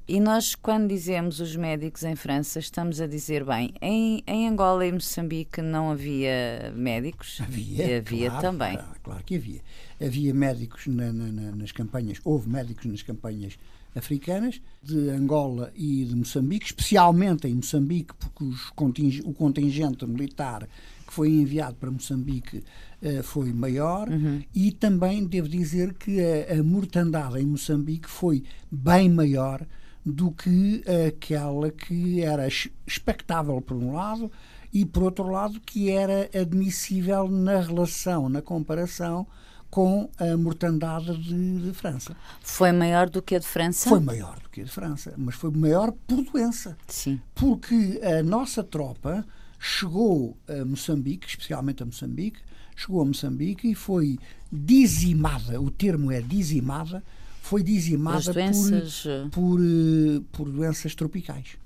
[0.09, 4.85] E nós, quando dizemos os médicos em França, estamos a dizer, bem, em, em Angola
[4.85, 7.41] e Moçambique não havia médicos?
[7.41, 7.99] Havia.
[7.99, 8.75] havia claro, também.
[8.75, 9.61] Claro, claro, que havia.
[10.05, 13.57] Havia médicos na, na, nas campanhas, houve médicos nas campanhas
[13.95, 20.69] africanas, de Angola e de Moçambique, especialmente em Moçambique, porque conting o contingente militar
[21.07, 22.59] que foi enviado para Moçambique
[23.03, 24.43] uh, foi maior, uhum.
[24.55, 29.67] e também devo dizer que a, a mortandade em Moçambique foi bem maior
[30.05, 32.49] do que aquela que era
[32.87, 34.31] expectável por um lado
[34.73, 39.27] e por outro lado que era admissível na relação, na comparação
[39.73, 42.15] com a mortandade de, de, França.
[42.43, 43.89] Foi maior do que a de França?
[43.89, 46.77] Foi maior do que a de França, mas foi maior por doença.
[46.87, 47.19] Sim.
[47.35, 49.27] Porque a nossa tropa
[49.59, 52.39] chegou a Moçambique, especialmente a Moçambique,
[52.77, 54.19] chegou a Moçambique e foi
[54.53, 57.03] dizimada, o termo é dizimada,
[57.41, 59.05] foi dizimada doenças...
[59.31, 61.57] por, por, eh, por doenças tropicais,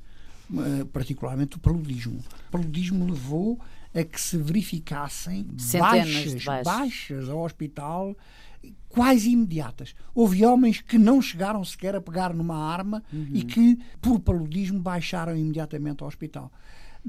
[0.55, 2.21] eh, particularmente o paludismo.
[2.21, 3.59] O paludismo levou
[3.97, 5.47] a que se verificassem
[5.79, 8.15] baixas, baixas ao hospital
[8.89, 9.95] quase imediatas.
[10.15, 13.29] Houve homens que não chegaram sequer a pegar numa arma uhum.
[13.33, 16.51] e que, por paludismo, baixaram imediatamente ao hospital.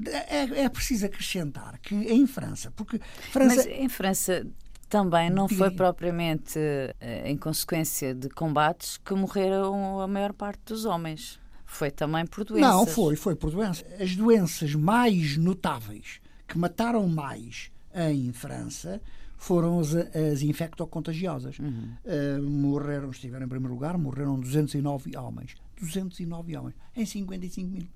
[0.06, 3.00] É, é preciso acrescentar que em França, porque
[3.32, 3.56] França...
[3.56, 4.46] Mas em França
[4.88, 10.84] também não foi propriamente eh, em consequência de combates que morreram a maior parte dos
[10.84, 11.38] homens.
[11.66, 12.70] Foi também por doenças.
[12.70, 13.84] Não, foi, foi por doenças.
[14.00, 19.00] As doenças mais notáveis que mataram mais em França
[19.36, 21.58] foram as, as infectocontagiosas.
[21.58, 21.94] Uhum.
[22.04, 25.54] Uh, morreram, estiveram em primeiro lugar, morreram 209 homens.
[25.80, 27.86] 209 homens em 55 mil.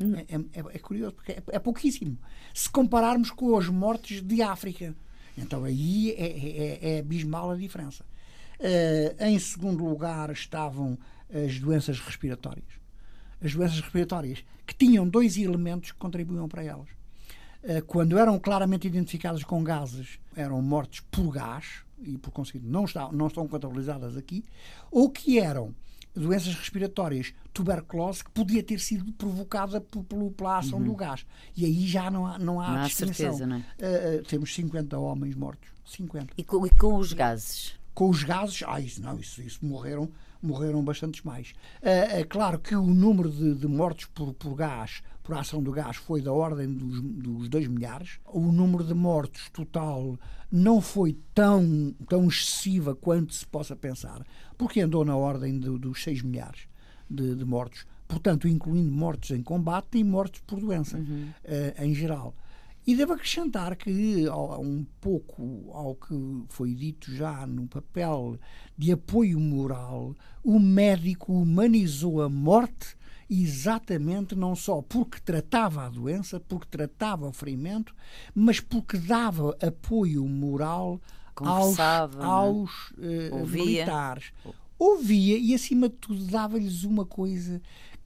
[0.00, 0.14] Uhum.
[0.16, 2.16] É, é, é, curioso, porque é, é, pouquíssimo.
[2.54, 4.94] Se compararmos com as mortes de África.
[5.36, 8.04] Então aí é, é, é abismal a diferença.
[8.60, 10.96] Uh, em segundo lugar estavam
[11.32, 12.66] as doenças respiratórias.
[13.42, 16.88] As doenças respiratórias que tinham dois elementos que contribuíam para elas
[17.86, 23.12] quando eram claramente identificadas com gases, eram mortes por gás, e por conseguinte não, estão,
[23.12, 24.44] não estão contabilizadas aqui,
[24.90, 25.74] ou que eram
[26.14, 30.84] doenças respiratórias, tuberculose, que podia ter sido provocada por, pela ação uhum.
[30.84, 31.24] do gás.
[31.56, 34.18] E aí já não há, não há, não há certeza, não é?
[34.18, 35.70] Uh, temos 50 homens mortos.
[35.84, 36.34] 50.
[36.36, 37.74] E com, e com os gases?
[37.94, 40.10] Com os gases, ah, isso não, isso, isso morreram
[40.42, 41.52] morreram bastantes mais.
[41.80, 45.96] É, claro que o número de, de, mortes por, por gás, por ação do gás,
[45.96, 48.18] foi da ordem dos, dos 2 milhares.
[48.26, 50.18] O número de mortes total
[50.50, 54.24] não foi tão, tão excessiva quanto se possa pensar,
[54.58, 56.68] porque andou na ordem de, dos 6 milhares
[57.08, 57.86] de, de, mortos.
[58.06, 61.30] Portanto, incluindo mortes em combate e mortes por doença, uhum.
[61.44, 62.34] uh, em geral.
[62.86, 66.14] E devo acrescentar que, um pouco ao que
[66.48, 68.38] foi dito já no papel
[68.76, 72.96] de apoio moral, o médico humanizou a morte
[73.30, 77.94] exatamente não só porque tratava a doença, porque tratava o ferimento,
[78.34, 81.00] mas porque dava apoio moral
[81.36, 81.82] aos, é?
[82.20, 84.32] aos uh, militares.
[84.78, 87.62] Ouvia e, acima de tudo, dava-lhes uma coisa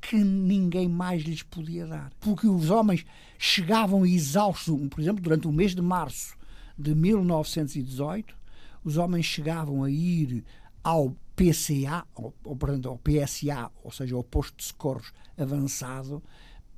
[0.09, 2.13] que ninguém mais lhes podia dar.
[2.21, 3.05] Porque os homens
[3.39, 6.37] chegavam exaustos, por exemplo, durante o mês de março
[6.79, 8.37] de 1918,
[8.85, 10.45] os homens chegavam a ir
[10.83, 16.23] ao PCA, ou, ou, portanto, ao PSA, ou seja, ao posto de socorros avançado,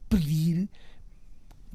[0.09, 0.69] pedir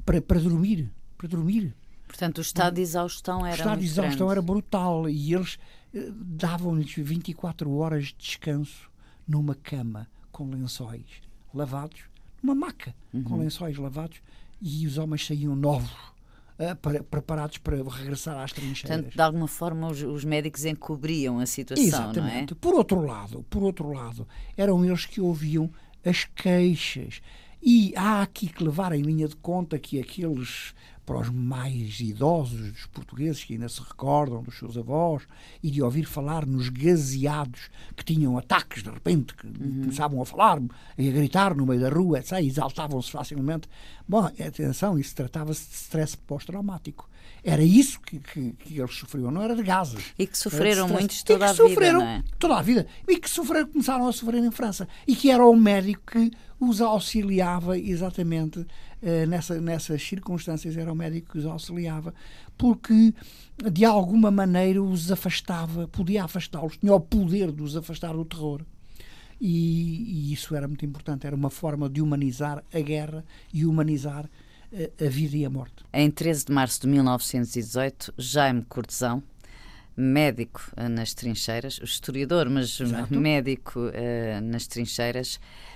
[0.04, 1.76] para, para dormir, para dormir.
[2.08, 4.32] Portanto, o estado de exaustão era O estado de exaustão grande.
[4.32, 5.60] era brutal e eles
[5.94, 8.92] eh, davam-lhes 24 horas de descanso
[9.28, 11.22] numa cama com lençóis
[11.54, 12.02] lavados,
[12.42, 13.24] numa maca uhum.
[13.24, 14.22] com lençóis lavados
[14.62, 16.14] e os homens saíam novos
[16.54, 18.98] Uh, para, preparados para regressar às trincheiras.
[18.98, 22.52] Portanto, de alguma forma, os, os, médicos encobriam a situação, Exatamente.
[22.52, 22.62] não é?
[22.62, 25.68] Por outro lado, por outro lado, eram eles que ouviam
[26.06, 27.22] as queixas.
[27.60, 32.72] E há aqui que levar em linha de conta que aqueles para os mais idosos
[32.72, 35.24] dos portugueses que ainda se recordam dos seus avós
[35.62, 39.82] e de ouvir falar nos gaseados que tinham ataques de repente, que uhum.
[39.82, 40.62] começavam a falar
[40.98, 43.68] e a gritar no meio da rua, etc., exaltavam-se facilmente.
[44.08, 47.10] Bom, atenção, isso tratava-se de stress pós-traumático.
[47.44, 50.14] Era isso que, que, que, eles sofriam, não era de gases.
[50.18, 52.24] E que sofreram muitos toda a vida, não é?
[52.40, 52.88] Toda a vida.
[53.08, 54.88] E que sofreram, começaram a sofrer em França.
[55.06, 58.66] E que era o médico que os auxiliava exatamente
[59.02, 62.14] eh, nessa, nessas circunstâncias era o médico que os auxiliava,
[62.58, 63.14] porque
[63.72, 68.62] de alguma maneira os afastava, podia afastá-los, tinha o poder de os afastar do terror.
[69.42, 74.30] E, e, isso era muito importante, era uma forma de humanizar a guerra e humanizar
[74.74, 75.86] a, vida e a morte.
[75.94, 79.22] Em 13 de março de 1918, Jaime Cortesão,
[79.96, 83.14] médico uh, nas trincheiras, historiador, mas Exato.
[83.14, 85.36] médico uh, nas trincheiras,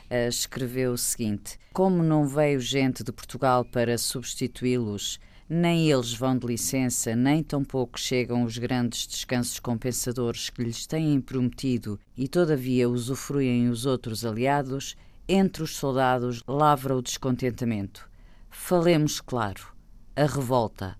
[0.09, 6.37] uh, escreveu o seguinte: Como não veio gente de Portugal para substituí-los, nem eles vão
[6.37, 12.89] de licença, nem tampouco chegam os grandes descansos compensadores que lhes têm prometido e todavia
[12.89, 14.97] usufruem os outros aliados,
[15.29, 18.07] entre os soldados lavra o descontentamento.
[18.59, 19.73] Falemos claro,
[20.13, 20.97] a revolta.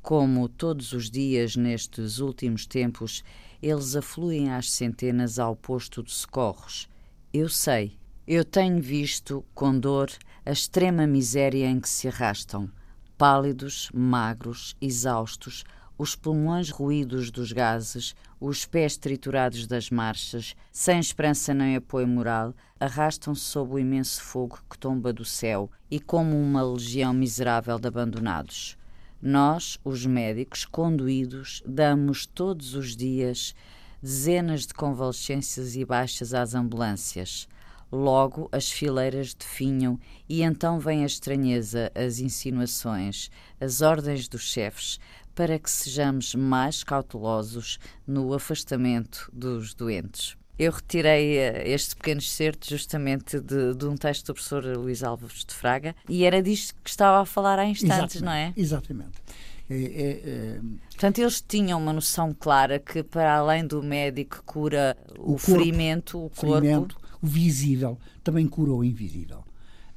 [0.00, 3.22] Como todos os dias nestes últimos tempos,
[3.60, 6.88] eles afluem às centenas ao posto de socorros.
[7.30, 10.08] Eu sei, eu tenho visto com dor
[10.46, 12.70] a extrema miséria em que se arrastam,
[13.18, 15.62] pálidos, magros, exaustos,
[16.00, 22.54] os pulmões ruídos dos gases, os pés triturados das marchas, sem esperança nem apoio moral,
[22.80, 27.86] arrastam-se sob o imenso fogo que tomba do céu e como uma legião miserável de
[27.86, 28.78] abandonados.
[29.20, 33.54] Nós, os médicos, conduídos, damos todos os dias
[34.02, 37.46] dezenas de convalescências e baixas às ambulâncias.
[37.92, 45.00] Logo as fileiras definham e então vem a estranheza, as insinuações, as ordens dos chefes,
[45.34, 50.36] para que sejamos mais cautelosos no afastamento dos doentes.
[50.58, 55.44] Eu retirei eh, este pequeno excerto justamente de, de, um texto do professor Luís Alves
[55.44, 58.52] de Fraga e era disto que estava a falar há instantes, exatamente, não é?
[58.54, 59.22] Exatamente.
[59.70, 60.60] É, é, é...
[60.90, 65.24] Portanto, eles tinham uma noção clara que, para além do médico que cura o, o
[65.24, 66.60] corpo, ferimento, o corpo.
[66.60, 69.44] Ferimento, o visível, também cura o invisível.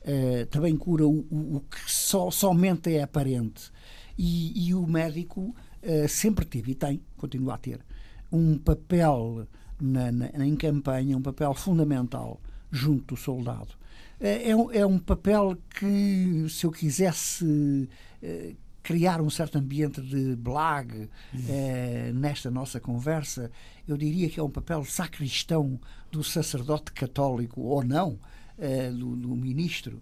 [0.05, 3.71] Uh, também cura o, o, o que só, somente é aparente.
[4.17, 7.79] E, e o médico uh, sempre teve e tem, continua a ter,
[8.31, 9.47] um papel
[9.79, 12.39] na, na, em campanha, um papel fundamental
[12.71, 13.75] junto do soldado.
[14.19, 20.35] É, é, é um papel que, se eu quisesse uh, criar um certo ambiente de
[20.35, 23.51] blague uh, nesta nossa conversa,
[23.87, 25.79] eu diria que é um papel sacristão
[26.11, 28.19] do sacerdote católico, ou não,
[28.57, 30.01] uh, do, do, ministro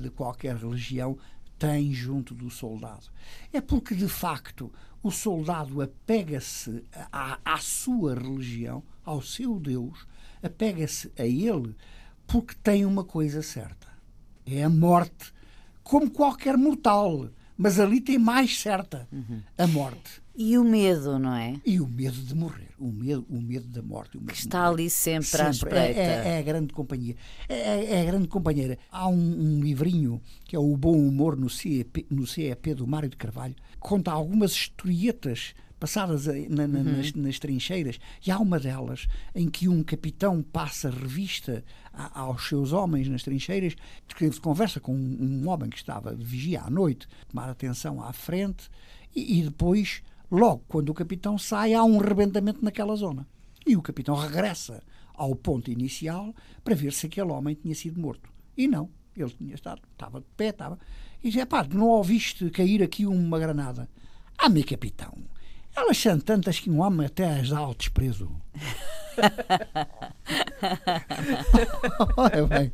[0.00, 1.18] de qualquer religião,
[1.64, 3.06] tem junto do soldado.
[3.52, 4.72] É porque, de facto,
[5.02, 10.06] o soldado apega-se à, à, sua religião, ao seu Deus,
[10.42, 11.74] apega-se a ele
[12.26, 13.86] porque tem uma coisa certa:
[14.46, 15.32] é a morte,
[15.82, 17.30] como qualquer mortal.
[17.56, 19.40] Mas ali tem mais certa uhum.
[19.56, 20.20] a morte.
[20.36, 21.60] E o medo, não é?
[21.64, 24.18] E o medo de morrer, o medo, o medo da morte.
[24.18, 25.46] que está ali sempre, sempre.
[25.46, 26.00] à espreita.
[26.00, 27.14] É, é, é, a grande companhia.
[27.48, 28.76] É, é, é, a grande companheira.
[28.90, 33.08] Há um, um, livrinho que é o Bom Humor no CEP, no CEP do Mário
[33.08, 36.96] de Carvalho, conta algumas historietas passadas na, na, uhum.
[36.96, 42.48] nas, nas, trincheiras, e há uma delas em que um capitão passa revista a, aos
[42.48, 43.74] seus homens nas trincheiras,
[44.08, 48.12] que conversa com um, um, homem que estava de vigia à noite, tomar atenção à
[48.12, 48.70] frente,
[49.14, 50.02] e, e depois,
[50.34, 53.26] logo quando o capitão sai, há um rebentamento naquela zona.
[53.66, 54.82] E o capitão regressa
[55.14, 58.28] ao ponto inicial para ver se aquele homem tinha sido morto.
[58.56, 60.78] E não, ele tinha estado, estava de pé, estava.
[61.22, 63.88] E dizia, pá, não ouviste cair aqui uma granada?
[64.36, 65.16] Ah, meu capitão,
[65.76, 68.30] elas são tantas que um homem até as dá ao desprezo.
[72.16, 72.72] Olha bem.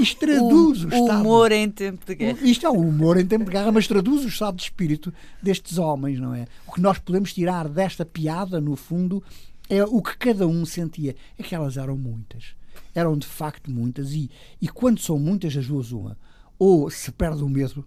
[0.00, 1.20] Isto traduz o, o estado.
[1.20, 2.38] humor em tempo de guerra.
[2.42, 5.12] Isto é um humor em tempo de guerra, mas traduz o estado de espírito
[5.42, 6.46] destes homens, não é?
[6.66, 9.22] O que nós podemos tirar desta piada, no fundo,
[9.68, 11.14] é o que cada um sentia.
[11.38, 12.54] É que elas eram muitas.
[12.94, 14.12] Eram de facto muitas.
[14.12, 14.30] E,
[14.60, 16.16] e quando são muitas, as duas, uma.
[16.58, 17.84] Ou se perde o medo,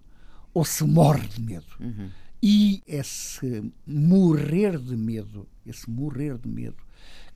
[0.52, 1.66] ou se morre de medo.
[1.80, 2.10] Uhum.
[2.48, 6.76] E esse morrer de medo, esse morrer de medo,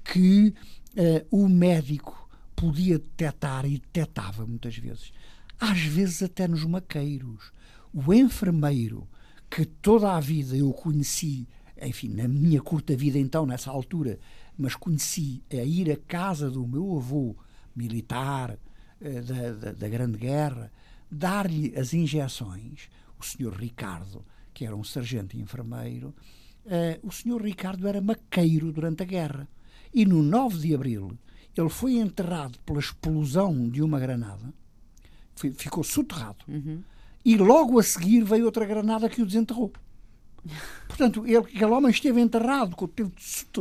[0.05, 0.55] que
[0.95, 5.13] uh, o médico podia detectar e detectava muitas vezes,
[5.59, 7.53] às vezes até nos maqueiros.
[7.93, 9.09] O enfermeiro,
[9.51, 11.49] que toda a vida eu conheci,
[11.83, 14.17] enfim, na minha curta vida então, nessa altura,
[14.57, 17.35] mas conheci a ir à casa do meu avô
[17.75, 18.57] militar
[19.01, 20.71] uh, da, da, da Grande Guerra,
[21.11, 22.89] dar-lhe as injeções,
[23.19, 24.25] o senhor Ricardo,
[24.61, 26.15] que era um sargento enfermeiro,
[26.67, 29.49] uh, o senhor Ricardo era maqueiro durante a guerra.
[29.91, 31.17] E no 9 de abril,
[31.57, 34.53] ele foi enterrado pela explosão de uma granada,
[35.35, 36.83] foi, ficou soterrado, uhum.
[37.25, 39.73] e logo a seguir veio outra granada que o desenterrou.
[40.87, 42.77] Portanto, ele, aquele homem esteve enterrado,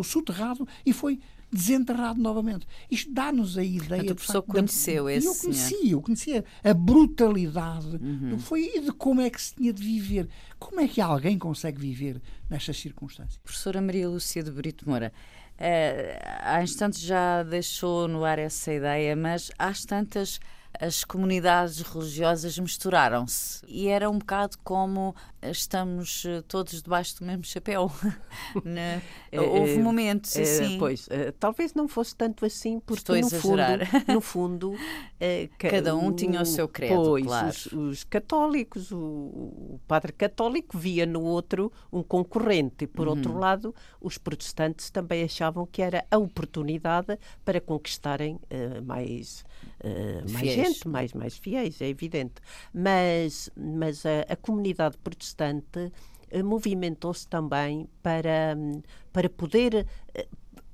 [0.04, 1.18] soterrado, e foi
[1.52, 2.68] desenterrado novamente.
[2.90, 4.04] Isto dá-nos a ideia.
[4.04, 5.28] Mas o professor facto, conheceu da, esse.
[5.28, 8.30] Eu conhecia, eu conhecia a brutalidade uhum.
[8.30, 10.30] do foi e de como é que se tinha de viver.
[10.58, 13.38] Como é que alguém consegue viver nestas circunstâncias?
[13.38, 15.12] Professora Maria Lúcia de Brito Moura.
[15.56, 20.40] Uh, há instantes já deixou no ar essa ideia, mas há tantas
[20.78, 27.44] as comunidades religiosas misturaram-se e era um bocado como estamos eh, todos debaixo do mesmo
[27.44, 27.92] chapéu.
[28.64, 29.02] né?
[29.34, 30.78] Houve é, momentos assim.
[30.78, 31.08] Pois,
[31.40, 33.62] talvez não fosse tanto assim, porque no fundo,
[34.08, 34.74] no fundo
[35.58, 37.48] cada um o, tinha o seu credo, pois, claro.
[37.50, 43.16] Os, os católicos, o, o, padre católico via no outro um concorrente, e por uhum.
[43.16, 49.44] outro lado, os protestantes também achavam que era a oportunidade para conquistarem uh, mais,
[49.84, 52.36] uh, mais gente, mais, mais fiéis, é evidente.
[52.74, 55.92] Mas, mas a, a comunidade protestante
[56.32, 58.82] eh, movimentou-se também para, hum,
[59.12, 60.28] para poder, eh,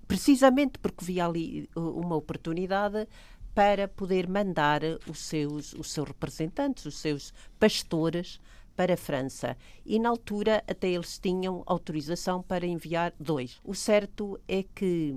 [0.08, 3.08] precisamente porque via ali eh, uma oportunidade,
[3.54, 8.40] para poder mandar os seus, os seus representantes, os seus pastores,
[8.76, 9.56] para a França.
[9.86, 13.60] E na altura até eles tinham autorização para enviar dois.
[13.64, 15.16] O certo é que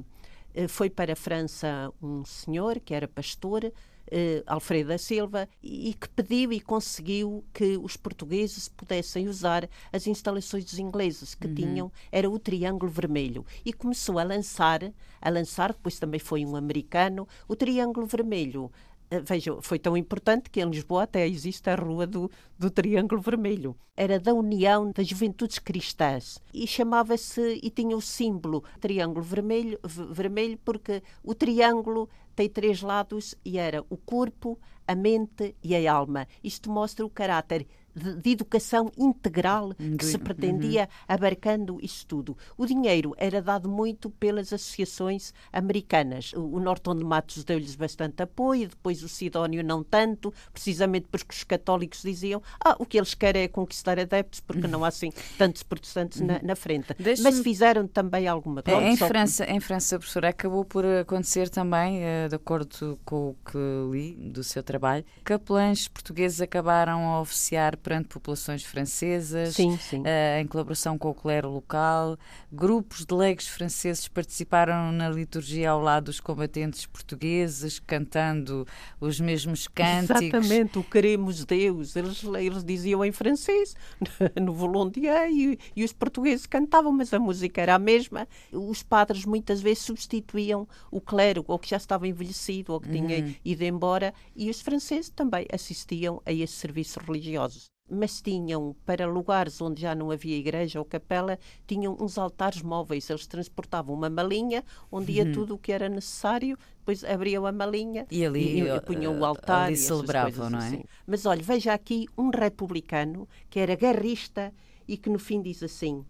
[0.69, 3.73] foi para a França um senhor que era pastor,
[4.09, 10.07] uh, Alfredo da Silva, e, que pediu e conseguiu que os portugueses pudessem usar as
[10.07, 11.55] instalações dos ingleses que uhum.
[11.55, 13.45] tinham, era o Triângulo Vermelho.
[13.65, 18.88] E começou a lançar, a lançar, depois também foi um americano, o Triângulo Vermelho eh,
[19.25, 23.75] Vejam, foi tão importante que em Lisboa até existe a Rua do, do Triângulo Vermelho.
[23.97, 30.59] Era da União das Juventudes Cristãs e chamava-se e tinha o símbolo Triângulo Vermelho, vermelho
[30.63, 36.29] porque o triângulo tem três lados e era o corpo, a mente e a alma.
[36.45, 37.67] Isto mostra o caráter
[37.99, 41.15] de, de educação integral que se pretendia, uhum.
[41.15, 42.37] abarcando isso tudo.
[42.57, 46.33] O dinheiro era dado muito pelas associações americanas.
[46.33, 51.35] O, o Norton de Matos deu-lhes bastante apoio, depois o Sidónio não tanto, precisamente porque
[51.35, 55.11] os católicos diziam ah, o que eles querem é conquistar adeptos, porque não há assim
[55.37, 56.95] tantos protestantes na, na frente.
[57.23, 58.81] Mas fizeram também alguma coisa.
[58.81, 63.59] Em, França, em França, professora, acabou por acontecer também, eh, de acordo com o que
[63.91, 70.03] li do seu trabalho, capelães portugueses acabaram a oficiar perante populações francesas, sim, sim.
[70.03, 72.19] Uh, em colaboração com o clero local.
[72.53, 78.67] Grupos de leigos franceses participaram na liturgia ao lado dos combatentes portugueses, cantando
[79.01, 80.21] os mesmos cânticos.
[80.21, 81.97] Exatamente, o queremos Deus.
[81.97, 83.75] Eles, eles diziam em francês,
[84.39, 88.29] no Volontiers, e, e os portugueses cantavam, mas a música era a mesma.
[88.53, 93.25] Os padres muitas vezes substituíam o clero, ou que já estava envelhecido, ou que tinha
[93.25, 93.35] uhum.
[93.43, 99.61] ido embora, e os franceses também assistiam a esses serviços religiosos mas tinham, para lugares
[99.61, 103.09] onde já não havia igreja ou capela, tinham uns altares móveis.
[103.09, 105.33] Eles transportavam uma malinha onde ia uhum.
[105.33, 109.25] tudo o que era necessário, depois abriam a malinha e, ali, e, e punham o
[109.25, 109.67] altar.
[109.67, 110.67] Ali e celebravam, não é?
[110.67, 110.85] Assim.
[111.07, 114.53] Mas olha, veja aqui um republicano que era guerrista
[114.87, 116.05] e que no fim diz assim: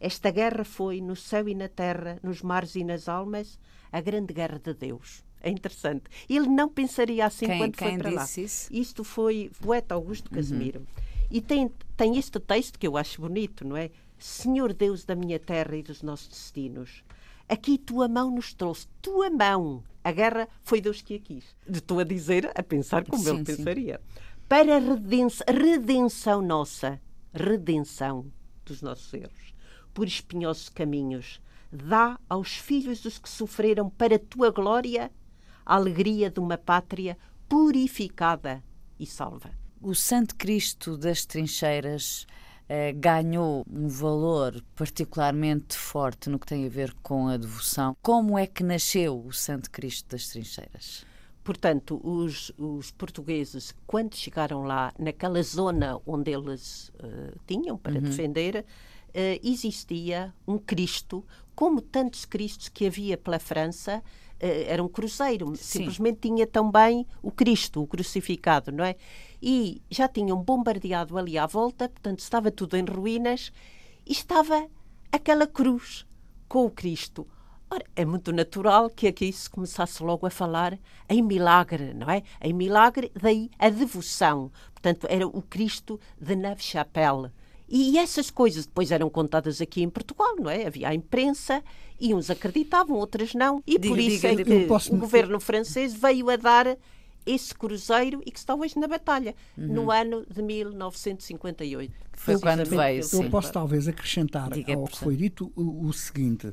[0.00, 3.58] Esta guerra foi no céu e na terra, nos mares e nas almas,
[3.90, 5.22] a grande guerra de Deus.
[5.40, 6.04] É interessante.
[6.28, 8.24] Ele não pensaria assim quem, quando quem foi para lá.
[8.24, 8.72] Isso?
[8.72, 10.80] Isto foi poeta Augusto Casimiro.
[10.80, 10.86] Uhum.
[11.30, 13.90] E tem, tem este texto que eu acho bonito, não é?
[14.18, 17.04] Senhor Deus da minha terra e dos nossos destinos,
[17.48, 19.84] aqui tua mão nos trouxe, tua mão.
[20.02, 21.44] A guerra foi Deus que a quis.
[21.68, 24.00] Estou a dizer, a pensar como sim, ele pensaria.
[24.02, 24.20] Sim.
[24.48, 27.00] Para a redenção, redenção nossa,
[27.32, 28.26] redenção
[28.64, 29.54] dos nossos erros,
[29.92, 35.10] por espinhosos caminhos, dá aos filhos dos que sofreram para a tua glória
[35.68, 38.64] a alegria de uma pátria purificada
[38.98, 39.50] e salva.
[39.82, 42.26] O Santo Cristo das Trincheiras
[42.68, 47.94] eh, ganhou um valor particularmente forte no que tem a ver com a devoção.
[48.02, 51.06] Como é que nasceu o Santo Cristo das Trincheiras?
[51.44, 58.00] Portanto, os, os portugueses, quando chegaram lá, naquela zona onde eles uh, tinham para uhum.
[58.02, 58.64] defender,
[59.08, 64.02] uh, existia um Cristo, como tantos Cristos que havia pela França,
[64.40, 65.80] era um cruzeiro, Sim.
[65.80, 68.96] simplesmente tinha também o Cristo, o crucificado, não é?
[69.42, 73.52] E já tinham bombardeado ali à volta, portanto estava tudo em ruínas,
[74.06, 74.68] e estava
[75.12, 76.06] aquela cruz
[76.48, 77.26] com o Cristo.
[77.70, 82.22] Ora, é muito natural que aqui se começasse logo a falar em milagre, não é?
[82.40, 84.50] Em milagre, daí a devoção.
[84.72, 87.30] Portanto, era o Cristo de Nave-Chapelle.
[87.68, 90.66] E essas coisas depois eram contadas aqui em Portugal, não é?
[90.66, 91.62] Havia a imprensa
[92.00, 93.62] e uns acreditavam, outros não.
[93.66, 96.78] E diga, por isso diga, é que o governo francês veio a dar
[97.26, 99.66] esse cruzeiro e que está hoje na batalha, uhum.
[99.66, 101.92] no ano de 1958.
[102.14, 103.24] Foi quando veio, sim.
[103.24, 106.52] Eu posso talvez acrescentar diga, ao que foi dito o, o seguinte.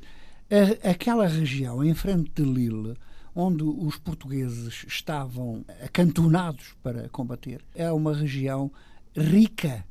[0.51, 2.95] A, aquela região em frente de Lille,
[3.33, 8.69] onde os portugueses estavam acantonados para combater, é uma região
[9.15, 9.85] rica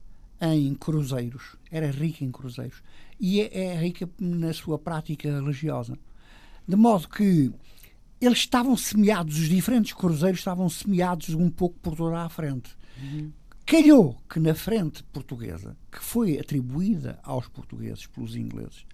[0.52, 2.82] em cruzeiros, era rica em cruzeiros,
[3.20, 5.96] e é, é rica na sua prática religiosa.
[6.66, 7.52] De modo que
[8.20, 12.76] eles estavam semeados, os diferentes cruzeiros estavam semeados um pouco por toda a frente.
[13.00, 13.32] Uhum.
[13.66, 18.84] Calhou que na frente portuguesa, que foi atribuída aos portugueses pelos ingleses,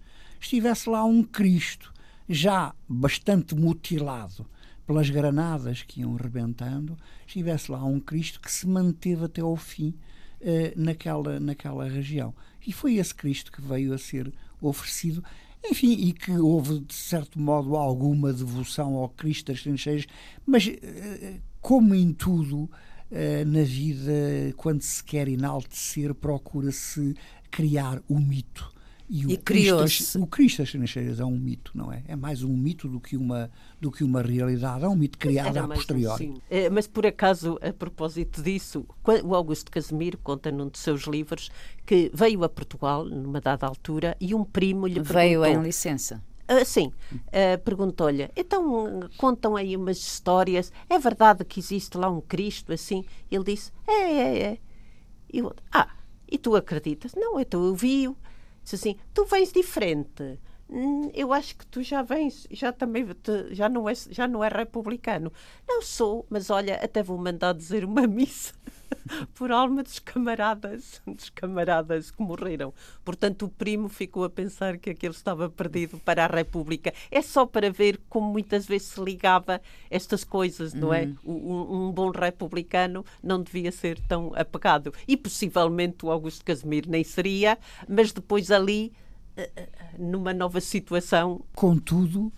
[0.40, 1.92] estivesse lá um Cristo
[2.28, 4.46] já bastante mutilado
[4.86, 6.96] pelas granadas que iam rebentando,
[7.26, 9.94] estivesse lá um Cristo que se manteve até ao fim
[10.40, 12.34] eh, naquela, naquela região.
[12.66, 15.22] E foi esse Cristo que veio a ser oferecido,
[15.64, 20.06] enfim, e que houve, de certo modo, alguma devoção ao Cristo das trincheiras,
[20.46, 22.70] mas, eh, como em tudo,
[23.10, 24.12] eh, na vida,
[24.56, 27.14] quando se quer enaltecer, procura-se
[27.50, 28.72] criar o mito
[29.10, 30.16] e, o, e criou-se.
[30.16, 32.04] O Cristo das Trincheiras é um mito, não é?
[32.06, 33.50] É mais um mito do que uma,
[33.80, 34.84] do que uma realidade.
[34.84, 36.28] É um mito criado a posteriori.
[36.28, 38.86] Um, é, mas, por acaso, a propósito disso,
[39.24, 41.50] o Augusto Casimiro conta num de seus livros
[41.84, 45.14] que veio a Portugal, numa dada altura, e um primo lhe perguntou...
[45.14, 46.22] Veio em licença.
[46.48, 52.20] Uh, sim, uh, perguntou-lhe, então contam aí umas histórias, é verdade que existe lá um
[52.20, 53.04] Cristo assim?
[53.30, 54.58] Ele disse, é, é, é.
[55.32, 55.88] Eu, ah,
[56.28, 57.14] e tu acreditas?
[57.14, 58.16] Não, então eu vi-o.
[58.62, 60.38] Disse assim: tu vens diferente.
[60.72, 64.44] Hum, eu acho que tu já vens, já também te, já não é, já não
[64.44, 65.32] é republicano.
[65.66, 68.54] Não sou, mas olha, até vou mandar dizer uma missa
[69.34, 72.72] por alma dos camaradas, dos camaradas que morreram.
[73.04, 76.94] Portanto, o primo ficou a pensar que aquele estava perdido para a República.
[77.10, 79.60] É só para ver como muitas vezes se ligava
[79.90, 81.10] estas coisas, não é?
[81.24, 81.34] Uhum.
[81.34, 84.94] Um, um bom republicano não devia ser tão apegado.
[85.08, 87.58] E possivelmente o Augusto Casimiro nem seria,
[87.88, 88.92] mas depois ali
[89.98, 91.40] numa nova situação.
[91.54, 92.32] Contudo,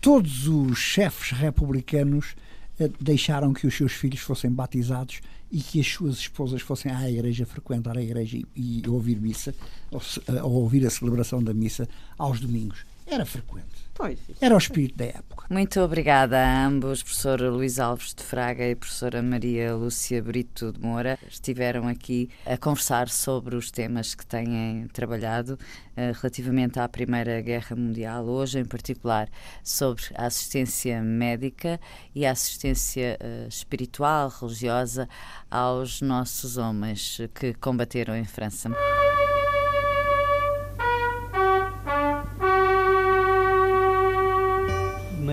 [0.00, 2.34] todos os chefes republicanos
[2.78, 5.20] eh, deixaram que os seus filhos fossem batizados
[5.50, 9.54] e que as suas esposas fossem à igreja, frequentar a igreja e, ouvir missa,
[9.90, 10.00] ou,
[10.44, 12.84] ou ouvir a celebração da missa aos domingos.
[13.10, 13.66] Era frequente.
[13.92, 15.46] Pois, Era o espírito da época.
[15.50, 20.80] Muito obrigada a ambos, professor Luís Alves de Fraga e professora Maria Lúcia Brito de
[20.80, 21.18] Moura.
[21.28, 27.74] Estiveram aqui a conversar sobre os temas que têm trabalhado uh, relativamente à Primeira Guerra
[27.74, 29.28] Mundial, hoje em particular
[29.62, 31.80] sobre a assistência médica
[32.14, 35.08] e a assistência uh, espiritual, religiosa
[35.50, 38.70] aos nossos homens que combateram em França.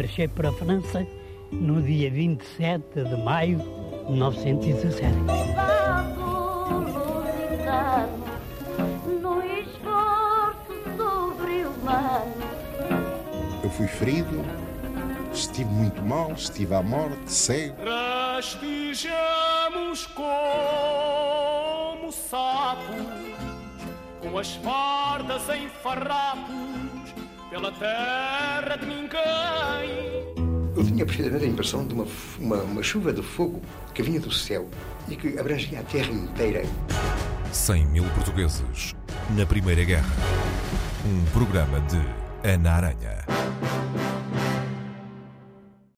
[0.08, 1.06] Marchei para a França
[1.52, 3.58] no dia 27 de maio
[4.06, 5.14] de 1917.
[13.62, 14.46] Eu fui ferido,
[15.34, 17.76] estive muito mal, estive à morte, cego.
[17.84, 18.88] Rastejamos
[20.08, 20.24] como
[22.14, 22.96] sapos
[24.22, 26.77] com as fardas em farrapos
[27.58, 29.08] pela terra de ninguém.
[30.76, 32.06] Eu tinha precisamente a impressão de uma,
[32.40, 33.62] uma, uma chuva de fogo
[33.96, 34.70] que vinha do céu
[35.10, 36.64] e que abrangia a terra inteira.
[37.52, 38.94] 100 mil portugueses
[39.36, 40.16] na Primeira Guerra.
[41.04, 42.00] Um programa de
[42.48, 43.26] Ana Aranha.